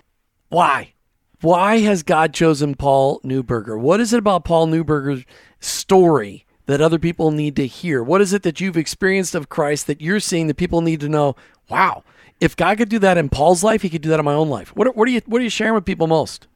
Why? 0.49 0.93
Why 1.41 1.79
has 1.79 2.03
God 2.03 2.33
chosen 2.33 2.75
Paul 2.75 3.21
Neuberger? 3.21 3.79
What 3.79 4.01
is 4.01 4.11
it 4.13 4.19
about 4.19 4.43
Paul 4.43 4.67
Neuberger's 4.67 5.25
story 5.59 6.45
that 6.65 6.81
other 6.81 6.99
people 6.99 7.31
need 7.31 7.55
to 7.55 7.65
hear? 7.65 8.03
What 8.03 8.21
is 8.21 8.33
it 8.33 8.43
that 8.43 8.59
you've 8.59 8.77
experienced 8.77 9.35
of 9.35 9.47
Christ 9.47 9.87
that 9.87 10.01
you're 10.01 10.19
seeing 10.19 10.47
that 10.47 10.57
people 10.57 10.81
need 10.81 10.99
to 10.99 11.09
know? 11.09 11.35
Wow, 11.69 12.03
if 12.41 12.57
God 12.57 12.77
could 12.77 12.89
do 12.89 12.99
that 12.99 13.17
in 13.17 13.29
Paul's 13.29 13.63
life, 13.63 13.83
he 13.83 13.89
could 13.89 14.01
do 14.01 14.09
that 14.09 14.19
in 14.19 14.25
my 14.25 14.33
own 14.33 14.49
life. 14.49 14.75
What, 14.75 14.95
what 14.97 15.07
are 15.07 15.11
you 15.11 15.21
what 15.25 15.39
are 15.39 15.43
you 15.43 15.49
sharing 15.49 15.75
with 15.75 15.85
people 15.85 16.07
most? 16.07 16.47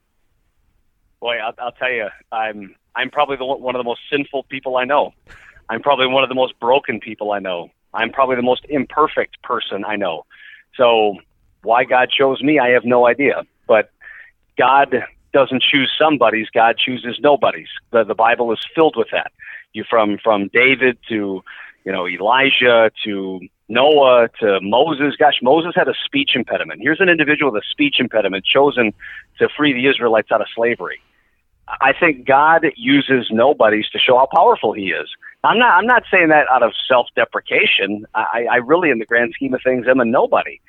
Boy, 1.24 1.38
I'll, 1.38 1.54
I'll 1.58 1.72
tell 1.72 1.90
you, 1.90 2.08
I'm 2.34 2.76
I'm 2.98 3.10
probably 3.10 3.38
the 3.38 3.46
one 3.46 3.76
of 3.76 3.80
the 3.80 3.86
most 3.86 4.02
sinful 4.12 4.44
people 4.50 4.76
I 4.76 4.84
know. 4.84 5.14
I'm 5.70 5.82
probably 5.82 6.08
one 6.08 6.22
of 6.22 6.28
the 6.28 6.36
most 6.36 6.60
broken 6.60 7.00
people 7.00 7.32
I 7.32 7.40
know. 7.40 7.70
I'm 7.94 8.12
probably 8.12 8.36
the 8.36 8.42
most 8.42 8.66
imperfect 8.68 9.42
person 9.42 9.86
I 9.86 9.96
know. 9.96 10.26
So 10.76 11.16
why 11.62 11.86
God 11.86 12.10
chose 12.10 12.44
me, 12.44 12.60
I 12.60 12.72
have 12.72 12.84
no 12.84 13.08
idea. 13.08 13.44
But 13.70 13.90
God 14.58 14.96
doesn't 15.32 15.64
choose 15.64 15.90
somebodies, 15.98 16.48
God 16.54 16.76
chooses 16.78 17.18
nobodies. 17.22 17.70
The 17.94 18.04
the 18.04 18.16
Bible 18.16 18.52
is 18.52 18.60
filled 18.76 18.98
with 18.98 19.08
that. 19.14 19.32
You 19.72 19.86
from 19.90 20.18
from 20.22 20.50
David 20.52 20.98
to 21.08 21.42
you 21.86 21.92
know 21.94 22.06
Elijah 22.06 22.92
to 23.06 23.40
Noah 23.70 24.28
to 24.42 24.60
Moses. 24.60 25.16
Gosh, 25.18 25.40
Moses 25.42 25.72
had 25.74 25.88
a 25.88 25.96
speech 26.04 26.32
impediment. 26.36 26.82
Here's 26.82 27.00
an 27.00 27.08
individual 27.08 27.54
with 27.54 27.64
a 27.64 27.66
speech 27.72 27.96
impediment 28.02 28.44
chosen 28.44 28.94
to 29.40 29.48
free 29.56 29.72
the 29.72 29.88
Israelites 29.88 30.30
out 30.30 30.42
of 30.42 30.48
slavery. 30.54 31.00
I 31.68 31.94
think 31.98 32.26
God 32.26 32.66
uses 32.76 33.28
nobodies 33.32 33.86
to 33.94 34.00
show 34.00 34.18
how 34.18 34.28
powerful 34.34 34.74
He 34.74 34.92
is. 34.92 35.10
I'm 35.44 35.58
not. 35.58 35.78
I'm 35.78 35.86
not 35.86 36.04
saying 36.12 36.30
that 36.30 36.46
out 36.52 36.64
of 36.64 36.72
self-deprecation. 36.88 38.06
I, 38.16 38.46
I 38.52 38.56
really, 38.58 38.90
in 38.90 39.00
the 39.00 39.06
grand 39.06 39.34
scheme 39.36 39.54
of 39.54 39.62
things, 39.64 39.86
am 39.88 40.00
a 40.00 40.06
nobody. 40.06 40.60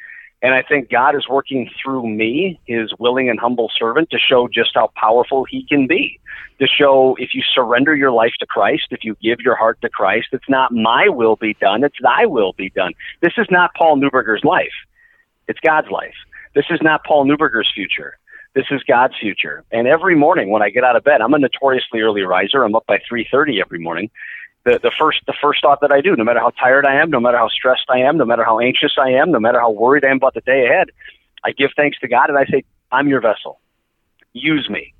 And 0.42 0.52
I 0.52 0.62
think 0.62 0.90
God 0.90 1.16
is 1.16 1.26
working 1.28 1.70
through 1.82 2.06
me, 2.06 2.60
His 2.66 2.92
willing 2.98 3.30
and 3.30 3.40
humble 3.40 3.70
servant, 3.78 4.10
to 4.10 4.18
show 4.18 4.46
just 4.46 4.72
how 4.74 4.90
powerful 4.94 5.44
He 5.48 5.64
can 5.66 5.86
be. 5.86 6.20
To 6.60 6.66
show 6.66 7.16
if 7.18 7.30
you 7.34 7.42
surrender 7.42 7.96
your 7.96 8.12
life 8.12 8.32
to 8.40 8.46
Christ, 8.46 8.88
if 8.90 9.02
you 9.02 9.16
give 9.22 9.40
your 9.40 9.56
heart 9.56 9.80
to 9.82 9.88
Christ, 9.88 10.28
it's 10.32 10.48
not 10.48 10.70
my 10.72 11.08
will 11.08 11.36
be 11.36 11.54
done; 11.54 11.82
it's 11.82 11.96
Thy 12.00 12.26
will 12.26 12.52
be 12.52 12.70
done. 12.70 12.92
This 13.20 13.32
is 13.36 13.46
not 13.50 13.74
Paul 13.74 13.96
Neuberger's 13.96 14.44
life; 14.44 14.74
it's 15.48 15.60
God's 15.60 15.90
life. 15.90 16.14
This 16.54 16.66
is 16.70 16.80
not 16.82 17.04
Paul 17.04 17.26
Neuberger's 17.26 17.70
future. 17.74 18.16
This 18.54 18.66
is 18.70 18.82
God's 18.84 19.14
future. 19.20 19.64
And 19.72 19.88
every 19.88 20.14
morning 20.14 20.50
when 20.50 20.62
I 20.62 20.70
get 20.70 20.84
out 20.84 20.94
of 20.94 21.02
bed, 21.02 21.20
I'm 21.20 21.34
a 21.34 21.38
notoriously 21.38 22.00
early 22.00 22.22
riser. 22.22 22.62
I'm 22.62 22.74
up 22.76 22.86
by 22.86 22.98
3:30 23.10 23.60
every 23.60 23.80
morning. 23.80 24.10
The 24.64 24.78
the 24.78 24.92
first 24.96 25.20
the 25.26 25.34
first 25.42 25.60
thought 25.60 25.80
that 25.80 25.92
I 25.92 26.00
do, 26.00 26.14
no 26.14 26.24
matter 26.24 26.40
how 26.40 26.50
tired 26.50 26.86
I 26.86 26.94
am, 26.94 27.10
no 27.10 27.20
matter 27.20 27.36
how 27.36 27.48
stressed 27.48 27.86
I 27.88 27.98
am, 27.98 28.16
no 28.16 28.24
matter 28.24 28.44
how 28.44 28.60
anxious 28.60 28.92
I 28.96 29.10
am, 29.10 29.32
no 29.32 29.40
matter 29.40 29.58
how 29.60 29.70
worried 29.70 30.04
I 30.04 30.10
am 30.10 30.18
about 30.18 30.34
the 30.34 30.40
day 30.40 30.66
ahead, 30.66 30.88
I 31.44 31.50
give 31.50 31.70
thanks 31.76 31.98
to 31.98 32.08
God 32.08 32.30
and 32.30 32.38
I 32.38 32.44
say, 32.46 32.64
I'm 32.92 33.08
your 33.08 33.20
vessel. 33.20 33.60
Use 34.32 34.70
me. 34.70 34.94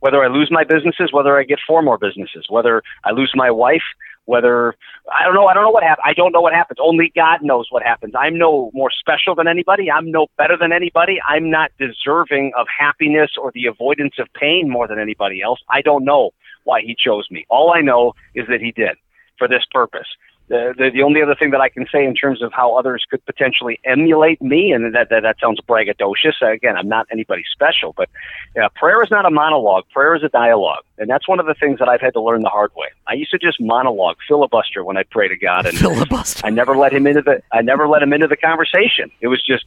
Whether 0.00 0.22
I 0.22 0.28
lose 0.28 0.50
my 0.50 0.64
businesses, 0.64 1.12
whether 1.12 1.36
I 1.36 1.42
get 1.42 1.58
four 1.66 1.82
more 1.82 1.98
businesses, 1.98 2.46
whether 2.48 2.82
I 3.04 3.10
lose 3.10 3.32
my 3.34 3.50
wife, 3.50 3.82
whether 4.28 4.74
I 5.10 5.24
don't 5.24 5.34
know, 5.34 5.46
I 5.46 5.54
don't 5.54 5.64
know 5.64 5.70
what 5.70 5.82
happens. 5.82 6.04
I 6.04 6.12
don't 6.12 6.32
know 6.32 6.42
what 6.42 6.52
happens. 6.52 6.78
Only 6.82 7.10
God 7.16 7.38
knows 7.42 7.68
what 7.70 7.82
happens. 7.82 8.12
I'm 8.16 8.36
no 8.36 8.70
more 8.74 8.90
special 8.90 9.34
than 9.34 9.48
anybody. 9.48 9.90
I'm 9.90 10.10
no 10.10 10.26
better 10.36 10.54
than 10.54 10.70
anybody. 10.70 11.18
I'm 11.26 11.50
not 11.50 11.70
deserving 11.78 12.52
of 12.56 12.66
happiness 12.68 13.30
or 13.40 13.52
the 13.54 13.64
avoidance 13.66 14.16
of 14.18 14.28
pain 14.34 14.68
more 14.68 14.86
than 14.86 14.98
anybody 14.98 15.40
else. 15.40 15.60
I 15.70 15.80
don't 15.80 16.04
know 16.04 16.32
why 16.64 16.82
he 16.82 16.94
chose 16.94 17.26
me. 17.30 17.46
All 17.48 17.72
I 17.74 17.80
know 17.80 18.12
is 18.34 18.46
that 18.50 18.60
he 18.60 18.70
did 18.70 18.96
for 19.38 19.48
this 19.48 19.64
purpose 19.72 20.08
the, 20.48 20.74
the, 20.76 20.90
the 20.90 21.02
only 21.02 21.22
other 21.22 21.34
thing 21.34 21.50
that 21.50 21.60
I 21.60 21.68
can 21.68 21.86
say 21.92 22.04
in 22.04 22.14
terms 22.14 22.42
of 22.42 22.52
how 22.52 22.76
others 22.76 23.04
could 23.08 23.24
potentially 23.26 23.78
emulate 23.84 24.40
me, 24.40 24.72
and 24.72 24.94
that 24.94 25.10
that, 25.10 25.22
that 25.22 25.36
sounds 25.40 25.60
braggadocious. 25.60 26.40
Again, 26.40 26.76
I'm 26.76 26.88
not 26.88 27.06
anybody 27.12 27.44
special, 27.52 27.94
but 27.96 28.08
yeah, 28.56 28.68
prayer 28.74 29.02
is 29.02 29.10
not 29.10 29.26
a 29.26 29.30
monologue. 29.30 29.84
Prayer 29.92 30.14
is 30.14 30.22
a 30.22 30.28
dialogue, 30.28 30.84
and 30.98 31.08
that's 31.08 31.28
one 31.28 31.38
of 31.38 31.46
the 31.46 31.54
things 31.54 31.78
that 31.78 31.88
I've 31.88 32.00
had 32.00 32.14
to 32.14 32.20
learn 32.20 32.42
the 32.42 32.48
hard 32.48 32.72
way. 32.74 32.88
I 33.06 33.14
used 33.14 33.30
to 33.32 33.38
just 33.38 33.60
monologue, 33.60 34.16
filibuster 34.26 34.84
when 34.84 34.96
I 34.96 35.04
pray 35.04 35.28
to 35.28 35.36
God, 35.36 35.66
and 35.66 35.76
filibuster. 35.78 36.46
I 36.46 36.50
never 36.50 36.76
let 36.76 36.92
him 36.92 37.06
into 37.06 37.22
the 37.22 37.42
I 37.52 37.62
never 37.62 37.86
let 37.86 38.02
him 38.02 38.12
into 38.12 38.26
the 38.26 38.36
conversation. 38.36 39.10
It 39.20 39.28
was 39.28 39.44
just 39.44 39.64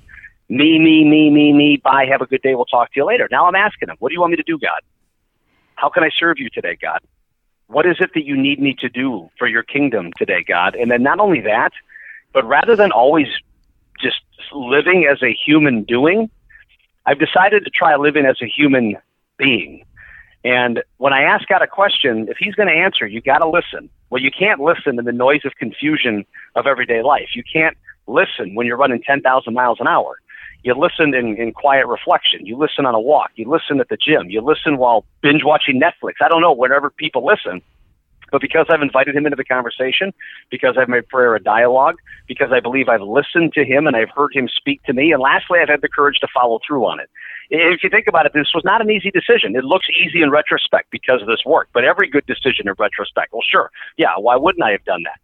me, 0.49 0.79
me, 0.79 1.05
me, 1.05 1.29
me, 1.29 1.53
me. 1.53 1.77
Bye. 1.77 2.07
Have 2.11 2.21
a 2.21 2.25
good 2.25 2.41
day. 2.41 2.55
We'll 2.55 2.65
talk 2.65 2.91
to 2.93 2.99
you 2.99 3.05
later. 3.05 3.27
Now 3.31 3.47
I'm 3.47 3.55
asking 3.55 3.89
him, 3.89 3.95
what 3.99 4.09
do 4.09 4.13
you 4.13 4.19
want 4.19 4.31
me 4.31 4.37
to 4.37 4.43
do, 4.43 4.59
God? 4.59 4.81
How 5.75 5.89
can 5.89 6.03
I 6.03 6.09
serve 6.19 6.39
you 6.39 6.49
today, 6.49 6.77
God? 6.79 6.99
What 7.71 7.85
is 7.85 7.97
it 7.99 8.11
that 8.15 8.25
you 8.25 8.35
need 8.35 8.59
me 8.59 8.75
to 8.79 8.89
do 8.89 9.29
for 9.39 9.47
your 9.47 9.63
kingdom 9.63 10.11
today, 10.17 10.43
God? 10.45 10.75
And 10.75 10.91
then 10.91 11.03
not 11.03 11.19
only 11.19 11.39
that, 11.41 11.71
but 12.33 12.45
rather 12.45 12.75
than 12.75 12.91
always 12.91 13.27
just 14.01 14.17
living 14.53 15.07
as 15.09 15.23
a 15.23 15.33
human 15.45 15.83
doing, 15.83 16.29
I've 17.05 17.19
decided 17.19 17.63
to 17.63 17.71
try 17.71 17.95
living 17.95 18.25
as 18.25 18.37
a 18.41 18.45
human 18.45 18.97
being. 19.37 19.85
And 20.43 20.83
when 20.97 21.13
I 21.13 21.23
ask 21.23 21.47
God 21.47 21.61
a 21.61 21.67
question, 21.67 22.27
if 22.29 22.37
He's 22.37 22.55
going 22.55 22.67
to 22.67 22.75
answer, 22.75 23.07
you 23.07 23.21
got 23.21 23.39
to 23.39 23.49
listen. 23.49 23.89
Well, 24.09 24.21
you 24.21 24.31
can't 24.31 24.59
listen 24.59 24.99
in 24.99 25.05
the 25.05 25.11
noise 25.11 25.45
of 25.45 25.53
confusion 25.55 26.25
of 26.55 26.67
everyday 26.67 27.01
life. 27.03 27.29
You 27.35 27.43
can't 27.43 27.77
listen 28.07 28.55
when 28.55 28.67
you're 28.67 28.77
running 28.77 29.01
10,000 29.01 29.53
miles 29.53 29.77
an 29.79 29.87
hour. 29.87 30.17
You 30.63 30.75
listen 30.75 31.13
in, 31.15 31.37
in 31.37 31.53
quiet 31.53 31.87
reflection. 31.87 32.45
You 32.45 32.57
listen 32.57 32.85
on 32.85 32.93
a 32.93 32.99
walk. 32.99 33.31
You 33.35 33.49
listen 33.49 33.79
at 33.79 33.89
the 33.89 33.97
gym. 33.97 34.29
You 34.29 34.41
listen 34.41 34.77
while 34.77 35.05
binge 35.21 35.43
watching 35.43 35.81
Netflix. 35.81 36.13
I 36.21 36.29
don't 36.29 36.41
know, 36.41 36.53
whenever 36.53 36.89
people 36.89 37.25
listen. 37.25 37.61
But 38.31 38.39
because 38.39 38.67
I've 38.69 38.81
invited 38.81 39.15
him 39.15 39.25
into 39.25 39.35
the 39.35 39.43
conversation, 39.43 40.13
because 40.49 40.77
I've 40.77 40.87
made 40.87 41.07
prayer 41.09 41.35
a 41.35 41.43
dialogue, 41.43 41.95
because 42.27 42.51
I 42.53 42.61
believe 42.61 42.87
I've 42.87 43.01
listened 43.01 43.53
to 43.53 43.65
him 43.65 43.87
and 43.87 43.95
I've 43.95 44.09
heard 44.09 44.33
him 44.33 44.47
speak 44.47 44.81
to 44.83 44.93
me, 44.93 45.11
and 45.11 45.21
lastly, 45.21 45.59
I've 45.61 45.67
had 45.67 45.81
the 45.81 45.89
courage 45.89 46.19
to 46.19 46.27
follow 46.33 46.59
through 46.65 46.85
on 46.85 46.99
it. 47.01 47.09
If 47.49 47.83
you 47.83 47.89
think 47.89 48.07
about 48.07 48.25
it, 48.25 48.31
this 48.33 48.51
was 48.53 48.63
not 48.63 48.79
an 48.79 48.89
easy 48.89 49.11
decision. 49.11 49.53
It 49.57 49.65
looks 49.65 49.87
easy 49.89 50.21
in 50.21 50.29
retrospect 50.29 50.89
because 50.91 51.21
of 51.21 51.27
this 51.27 51.43
work, 51.45 51.67
but 51.73 51.83
every 51.83 52.09
good 52.09 52.25
decision 52.25 52.69
in 52.69 52.75
retrospect, 52.79 53.33
well, 53.33 53.43
sure, 53.45 53.69
yeah, 53.97 54.13
why 54.17 54.37
wouldn't 54.37 54.63
I 54.63 54.71
have 54.71 54.85
done 54.85 55.03
that? 55.03 55.19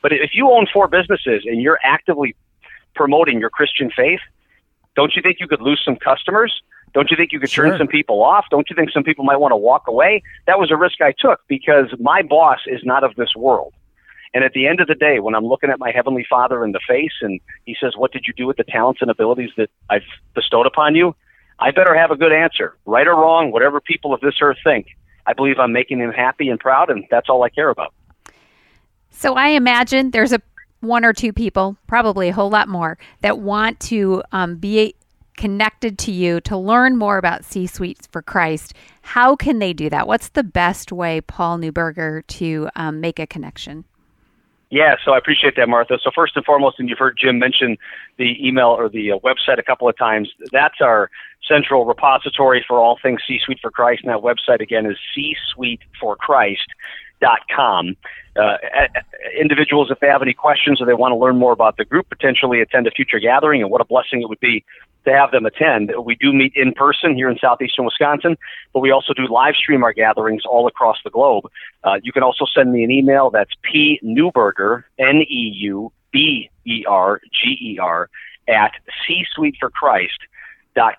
But 0.00 0.14
if 0.14 0.30
you 0.32 0.50
own 0.50 0.66
four 0.72 0.88
businesses 0.88 1.42
and 1.44 1.60
you're 1.60 1.80
actively 1.84 2.34
promoting 2.94 3.38
your 3.38 3.50
Christian 3.50 3.90
faith, 3.94 4.20
don't 4.96 5.14
you 5.14 5.22
think 5.22 5.38
you 5.38 5.46
could 5.46 5.60
lose 5.60 5.80
some 5.84 5.96
customers? 5.96 6.62
Don't 6.94 7.10
you 7.10 7.16
think 7.16 7.30
you 7.32 7.38
could 7.38 7.50
sure. 7.50 7.68
turn 7.68 7.78
some 7.78 7.86
people 7.86 8.22
off? 8.22 8.46
Don't 8.50 8.68
you 8.70 8.74
think 8.74 8.90
some 8.90 9.04
people 9.04 9.24
might 9.24 9.36
want 9.36 9.52
to 9.52 9.56
walk 9.56 9.86
away? 9.86 10.22
That 10.46 10.58
was 10.58 10.70
a 10.70 10.76
risk 10.76 11.00
I 11.02 11.12
took 11.16 11.40
because 11.46 11.94
my 12.00 12.22
boss 12.22 12.60
is 12.66 12.80
not 12.84 13.04
of 13.04 13.14
this 13.16 13.36
world. 13.36 13.74
And 14.32 14.42
at 14.44 14.52
the 14.52 14.66
end 14.66 14.80
of 14.80 14.88
the 14.88 14.94
day, 14.94 15.20
when 15.20 15.34
I'm 15.34 15.44
looking 15.44 15.70
at 15.70 15.78
my 15.78 15.90
Heavenly 15.90 16.26
Father 16.28 16.64
in 16.64 16.72
the 16.72 16.80
face 16.88 17.12
and 17.20 17.40
He 17.64 17.76
says, 17.80 17.92
What 17.96 18.12
did 18.12 18.24
you 18.26 18.32
do 18.32 18.46
with 18.46 18.56
the 18.56 18.64
talents 18.64 19.02
and 19.02 19.10
abilities 19.10 19.50
that 19.56 19.70
I've 19.90 20.02
bestowed 20.34 20.66
upon 20.66 20.94
you? 20.94 21.14
I 21.58 21.70
better 21.70 21.94
have 21.94 22.10
a 22.10 22.16
good 22.16 22.32
answer, 22.32 22.76
right 22.84 23.06
or 23.06 23.14
wrong, 23.14 23.50
whatever 23.50 23.80
people 23.80 24.12
of 24.12 24.20
this 24.20 24.34
earth 24.40 24.58
think. 24.62 24.88
I 25.26 25.32
believe 25.32 25.58
I'm 25.58 25.72
making 25.72 25.98
them 25.98 26.12
happy 26.12 26.48
and 26.48 26.60
proud, 26.60 26.90
and 26.90 27.04
that's 27.10 27.28
all 27.28 27.42
I 27.42 27.48
care 27.48 27.70
about. 27.70 27.94
So 29.10 29.34
I 29.34 29.48
imagine 29.48 30.10
there's 30.10 30.32
a 30.32 30.40
one 30.86 31.04
or 31.04 31.12
two 31.12 31.32
people, 31.32 31.76
probably 31.86 32.28
a 32.28 32.32
whole 32.32 32.50
lot 32.50 32.68
more, 32.68 32.98
that 33.20 33.38
want 33.38 33.80
to 33.80 34.22
um, 34.32 34.56
be 34.56 34.94
connected 35.36 35.98
to 35.98 36.12
you 36.12 36.40
to 36.40 36.56
learn 36.56 36.96
more 36.96 37.18
about 37.18 37.44
C 37.44 37.66
Suites 37.66 38.06
for 38.10 38.22
Christ. 38.22 38.72
How 39.02 39.36
can 39.36 39.58
they 39.58 39.72
do 39.72 39.90
that? 39.90 40.08
What's 40.08 40.30
the 40.30 40.42
best 40.42 40.92
way, 40.92 41.20
Paul 41.20 41.58
Neuberger, 41.58 42.26
to 42.26 42.68
um, 42.74 43.00
make 43.00 43.18
a 43.18 43.26
connection? 43.26 43.84
Yeah, 44.68 44.96
so 45.04 45.12
I 45.12 45.18
appreciate 45.18 45.54
that, 45.56 45.68
Martha. 45.68 45.98
So 46.02 46.10
first 46.12 46.34
and 46.34 46.44
foremost, 46.44 46.80
and 46.80 46.88
you've 46.88 46.98
heard 46.98 47.16
Jim 47.16 47.38
mention 47.38 47.76
the 48.16 48.34
email 48.44 48.68
or 48.68 48.88
the 48.88 49.12
uh, 49.12 49.18
website 49.18 49.58
a 49.58 49.62
couple 49.62 49.88
of 49.88 49.96
times. 49.96 50.28
That's 50.50 50.80
our 50.80 51.08
central 51.46 51.84
repository 51.84 52.64
for 52.66 52.80
all 52.80 52.98
things 53.00 53.20
C 53.28 53.38
Suite 53.44 53.58
for 53.62 53.70
Christ, 53.70 54.02
and 54.02 54.12
that 54.12 54.22
website 54.22 54.60
again 54.60 54.86
is 54.86 54.96
C 55.14 55.36
Suite 55.54 55.82
for 56.00 56.16
Christ 56.16 56.66
dot 57.20 57.40
com. 57.54 57.96
Uh, 58.36 58.56
individuals, 59.40 59.90
if 59.90 59.98
they 60.00 60.06
have 60.06 60.22
any 60.22 60.34
questions 60.34 60.80
or 60.80 60.86
they 60.86 60.94
want 60.94 61.12
to 61.12 61.16
learn 61.16 61.38
more 61.38 61.52
about 61.52 61.76
the 61.78 61.84
group, 61.84 62.08
potentially 62.08 62.60
attend 62.60 62.86
a 62.86 62.90
future 62.90 63.18
gathering, 63.18 63.62
and 63.62 63.70
what 63.70 63.80
a 63.80 63.84
blessing 63.84 64.20
it 64.20 64.28
would 64.28 64.40
be 64.40 64.64
to 65.06 65.12
have 65.12 65.30
them 65.30 65.46
attend. 65.46 65.92
We 66.04 66.16
do 66.16 66.32
meet 66.32 66.52
in 66.54 66.72
person 66.72 67.14
here 67.14 67.30
in 67.30 67.38
southeastern 67.38 67.84
Wisconsin, 67.84 68.36
but 68.72 68.80
we 68.80 68.90
also 68.90 69.14
do 69.14 69.26
live 69.28 69.54
stream 69.54 69.84
our 69.84 69.92
gatherings 69.92 70.42
all 70.44 70.66
across 70.66 70.98
the 71.04 71.10
globe. 71.10 71.44
Uh, 71.84 71.98
you 72.02 72.12
can 72.12 72.22
also 72.22 72.44
send 72.52 72.72
me 72.72 72.82
an 72.82 72.90
email. 72.90 73.30
That's 73.30 73.52
P 73.62 74.00
neuberger 74.04 74.84
N 74.98 75.22
E 75.22 75.52
U 75.54 75.92
B 76.10 76.50
E 76.66 76.84
R 76.86 77.20
G 77.32 77.56
E 77.60 77.78
R, 77.78 78.10
at 78.48 78.72
C 79.06 79.24
Suite 79.34 79.56
for 79.58 79.70
Christ 79.70 80.18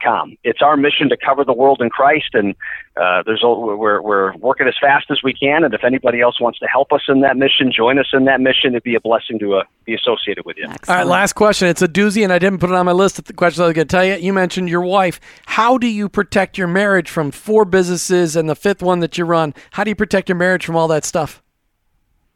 com. 0.04 0.38
It's 0.44 0.62
our 0.62 0.78
mission 0.78 1.10
to 1.10 1.18
cover 1.18 1.44
the 1.44 1.54
world 1.54 1.82
in 1.82 1.90
Christ, 1.90 2.30
and 2.34 2.56
uh, 2.96 3.24
there's 3.26 3.44
a, 3.44 3.50
we're 3.50 4.02
we're 4.02 4.36
working 4.38 4.68
as 4.68 4.76
fast 4.80 5.06
as 5.10 5.20
we 5.24 5.34
can. 5.34 5.64
And 5.64 5.74
if 5.74 5.84
anybody 5.84 6.22
else 6.22 6.42
wants 6.42 6.60
to 6.60 6.66
help 6.68 6.92
us 6.92 7.02
in 7.08 7.22
that 7.22 7.38
mission, 7.38 7.72
join 7.72 8.00
us 8.00 8.08
in 8.14 8.26
that 8.26 8.42
mission. 8.42 8.72
It'd 8.72 8.84
be 8.84 8.96
a 8.96 9.00
blessing 9.00 9.40
to 9.40 9.56
uh, 9.56 9.64
be 9.86 9.94
associated 9.94 10.46
with 10.46 10.58
you. 10.58 10.66
Excellent. 10.66 10.90
All 10.90 10.96
right, 10.96 11.08
last 11.08 11.34
question. 11.34 11.68
It's 11.68 11.82
a 11.82 11.88
doozy, 11.88 12.24
and 12.24 12.34
I 12.34 12.40
didn't 12.40 12.60
put 12.60 12.70
it 12.70 12.76
on 12.76 12.86
my 12.86 12.92
list 12.92 13.20
of 13.20 13.26
the 13.26 13.34
questions 13.34 13.62
I 13.62 13.68
was 13.68 13.74
going 13.74 13.88
to 13.88 13.92
tell 13.92 14.06
you. 14.06 14.16
You 14.16 14.34
mentioned 14.34 14.70
your 14.70 14.82
wife. 14.82 15.20
How 15.46 15.78
do 15.78 15.88
you 15.88 16.10
protect 16.10 16.58
your 16.58 16.68
marriage 16.68 17.10
from 17.10 17.32
four 17.32 17.66
businesses 17.66 18.36
and 18.36 18.50
the 18.50 18.56
fifth 18.56 18.82
one 18.82 19.00
that 19.02 19.18
you 19.18 19.26
run? 19.26 19.54
How 19.72 19.84
do 19.84 19.90
you 19.90 19.96
protect 19.96 20.30
your 20.30 20.38
marriage 20.38 20.66
from 20.66 20.76
all 20.76 20.88
that 20.90 21.06
stuff? 21.06 21.42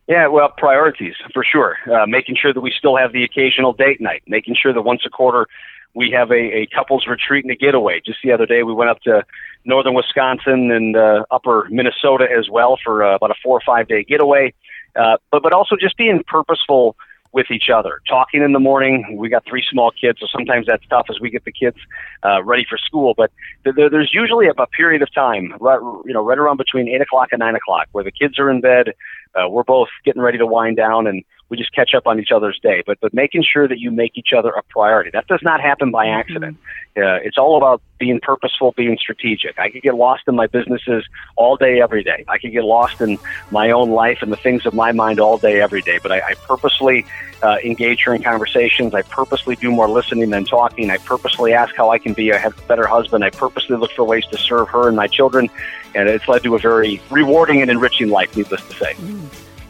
Yeah, 0.07 0.27
well, 0.27 0.49
priorities 0.57 1.13
for 1.33 1.43
sure. 1.49 1.77
Uh, 1.89 2.05
making 2.05 2.35
sure 2.35 2.53
that 2.53 2.59
we 2.59 2.73
still 2.77 2.97
have 2.97 3.13
the 3.13 3.23
occasional 3.23 3.71
date 3.71 4.01
night. 4.01 4.23
Making 4.27 4.55
sure 4.61 4.73
that 4.73 4.81
once 4.81 5.03
a 5.05 5.09
quarter 5.09 5.47
we 5.93 6.11
have 6.11 6.31
a, 6.31 6.61
a 6.61 6.67
couples 6.67 7.05
retreat 7.07 7.43
and 7.43 7.51
a 7.51 7.55
getaway. 7.55 8.01
Just 8.05 8.19
the 8.23 8.31
other 8.31 8.45
day, 8.45 8.63
we 8.63 8.73
went 8.73 8.89
up 8.89 9.01
to 9.01 9.23
northern 9.65 9.93
Wisconsin 9.93 10.71
and 10.71 10.95
uh, 10.95 11.25
upper 11.31 11.67
Minnesota 11.69 12.27
as 12.35 12.49
well 12.49 12.77
for 12.83 13.03
uh, 13.03 13.15
about 13.15 13.31
a 13.31 13.35
four 13.43 13.57
or 13.57 13.61
five 13.65 13.87
day 13.87 14.03
getaway. 14.03 14.53
Uh, 14.95 15.17
but 15.31 15.43
but 15.43 15.53
also 15.53 15.75
just 15.75 15.97
being 15.97 16.23
purposeful 16.27 16.95
with 17.33 17.49
each 17.49 17.69
other, 17.73 18.01
talking 18.07 18.41
in 18.43 18.51
the 18.51 18.59
morning. 18.59 19.15
We 19.17 19.29
got 19.29 19.45
three 19.45 19.63
small 19.69 19.91
kids, 19.91 20.19
so 20.19 20.27
sometimes 20.27 20.67
that's 20.67 20.85
tough 20.89 21.05
as 21.09 21.19
we 21.21 21.29
get 21.29 21.45
the 21.45 21.51
kids 21.51 21.77
uh, 22.25 22.43
ready 22.43 22.65
for 22.69 22.77
school. 22.77 23.13
But 23.15 23.31
th- 23.63 23.75
th- 23.75 23.91
there's 23.91 24.11
usually 24.13 24.47
a, 24.47 24.51
a 24.51 24.67
period 24.67 25.01
of 25.01 25.13
time, 25.13 25.53
right, 25.59 25.79
you 26.05 26.13
know, 26.13 26.23
right 26.23 26.37
around 26.37 26.57
between 26.57 26.89
eight 26.89 27.01
o'clock 27.01 27.29
and 27.31 27.39
nine 27.39 27.55
o'clock, 27.55 27.87
where 27.93 28.03
the 28.03 28.11
kids 28.11 28.37
are 28.37 28.49
in 28.49 28.59
bed. 28.59 28.93
Uh, 29.33 29.47
we're 29.47 29.63
both 29.63 29.87
getting 30.03 30.21
ready 30.21 30.37
to 30.37 30.45
wind 30.45 30.75
down, 30.75 31.07
and 31.07 31.23
we 31.51 31.57
just 31.57 31.75
catch 31.75 31.93
up 31.93 32.07
on 32.07 32.17
each 32.17 32.31
other's 32.31 32.57
day. 32.63 32.81
But 32.83 32.99
but 33.01 33.13
making 33.13 33.43
sure 33.43 33.67
that 33.67 33.77
you 33.77 33.91
make 33.91 34.17
each 34.17 34.31
other 34.35 34.49
a 34.51 34.63
priority. 34.63 35.11
That 35.11 35.27
does 35.27 35.41
not 35.43 35.59
happen 35.59 35.91
by 35.91 36.07
accident. 36.07 36.57
Uh, 36.95 37.19
it's 37.23 37.37
all 37.37 37.57
about 37.57 37.81
being 37.99 38.21
purposeful, 38.21 38.73
being 38.75 38.97
strategic. 38.97 39.59
I 39.59 39.69
could 39.69 39.81
get 39.81 39.95
lost 39.95 40.23
in 40.27 40.35
my 40.35 40.47
businesses 40.47 41.05
all 41.35 41.57
day, 41.57 41.81
every 41.81 42.03
day. 42.03 42.23
I 42.29 42.37
could 42.37 42.53
get 42.53 42.63
lost 42.63 43.01
in 43.01 43.19
my 43.51 43.69
own 43.69 43.91
life 43.91 44.19
and 44.21 44.31
the 44.31 44.37
things 44.37 44.65
of 44.65 44.73
my 44.73 44.93
mind 44.93 45.19
all 45.19 45.37
day, 45.37 45.61
every 45.61 45.81
day. 45.81 45.99
But 46.01 46.13
I, 46.13 46.21
I 46.21 46.33
purposely 46.35 47.05
uh, 47.43 47.57
engage 47.63 48.01
her 48.03 48.15
in 48.15 48.23
conversations. 48.23 48.93
I 48.93 49.01
purposely 49.01 49.57
do 49.57 49.71
more 49.71 49.89
listening 49.89 50.29
than 50.29 50.45
talking. 50.45 50.89
I 50.89 50.97
purposely 50.97 51.53
ask 51.53 51.75
how 51.75 51.91
I 51.91 51.99
can 51.99 52.13
be 52.13 52.29
a 52.29 52.53
better 52.69 52.87
husband. 52.87 53.25
I 53.25 53.29
purposely 53.29 53.75
look 53.75 53.91
for 53.91 54.05
ways 54.05 54.25
to 54.27 54.37
serve 54.37 54.69
her 54.69 54.87
and 54.87 54.95
my 54.95 55.07
children. 55.07 55.49
And 55.95 56.07
it's 56.07 56.27
led 56.29 56.43
to 56.43 56.55
a 56.55 56.59
very 56.59 57.01
rewarding 57.09 57.61
and 57.61 57.69
enriching 57.69 58.09
life, 58.09 58.37
needless 58.37 58.65
to 58.69 58.73
say. 58.73 58.95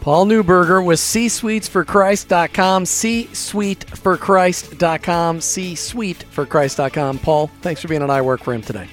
Paul 0.01 0.25
Neuberger 0.25 0.83
with 0.83 0.99
C-suitesforchrist.com, 0.99 2.85
C-suiteforchrist.com, 2.85 5.41
C-suiteforchrist.com. 5.41 7.19
Paul, 7.19 7.47
thanks 7.61 7.81
for 7.81 7.87
being 7.87 8.01
on 8.01 8.09
I 8.09 8.21
Work 8.21 8.43
For 8.43 8.53
Him 8.53 8.63
today. 8.63 8.89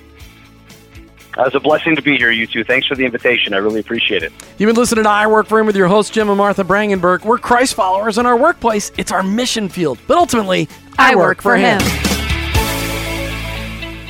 Uh, 1.36 1.44
it's 1.44 1.54
a 1.54 1.60
blessing 1.60 1.96
to 1.96 2.02
be 2.02 2.18
here, 2.18 2.30
you 2.30 2.46
two. 2.46 2.62
Thanks 2.62 2.86
for 2.86 2.94
the 2.94 3.04
invitation. 3.04 3.54
I 3.54 3.58
really 3.58 3.80
appreciate 3.80 4.22
it. 4.22 4.32
You've 4.58 4.68
been 4.68 4.76
listening 4.76 5.04
to 5.04 5.10
I 5.10 5.26
Work 5.26 5.46
For 5.46 5.58
Him 5.58 5.66
with 5.66 5.76
your 5.76 5.88
hosts, 5.88 6.12
Jim 6.12 6.28
and 6.28 6.36
Martha 6.36 6.62
Brangenberg. 6.62 7.24
We're 7.24 7.38
Christ 7.38 7.74
followers 7.74 8.18
in 8.18 8.26
our 8.26 8.36
workplace. 8.36 8.92
It's 8.98 9.12
our 9.12 9.22
mission 9.22 9.68
field. 9.68 9.98
But 10.06 10.18
ultimately, 10.18 10.68
I 10.98 11.16
work 11.16 11.40
for 11.40 11.56
him. 11.56 11.80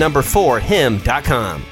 number 0.00 0.22
four 0.22 0.58
him.com. 0.58 1.62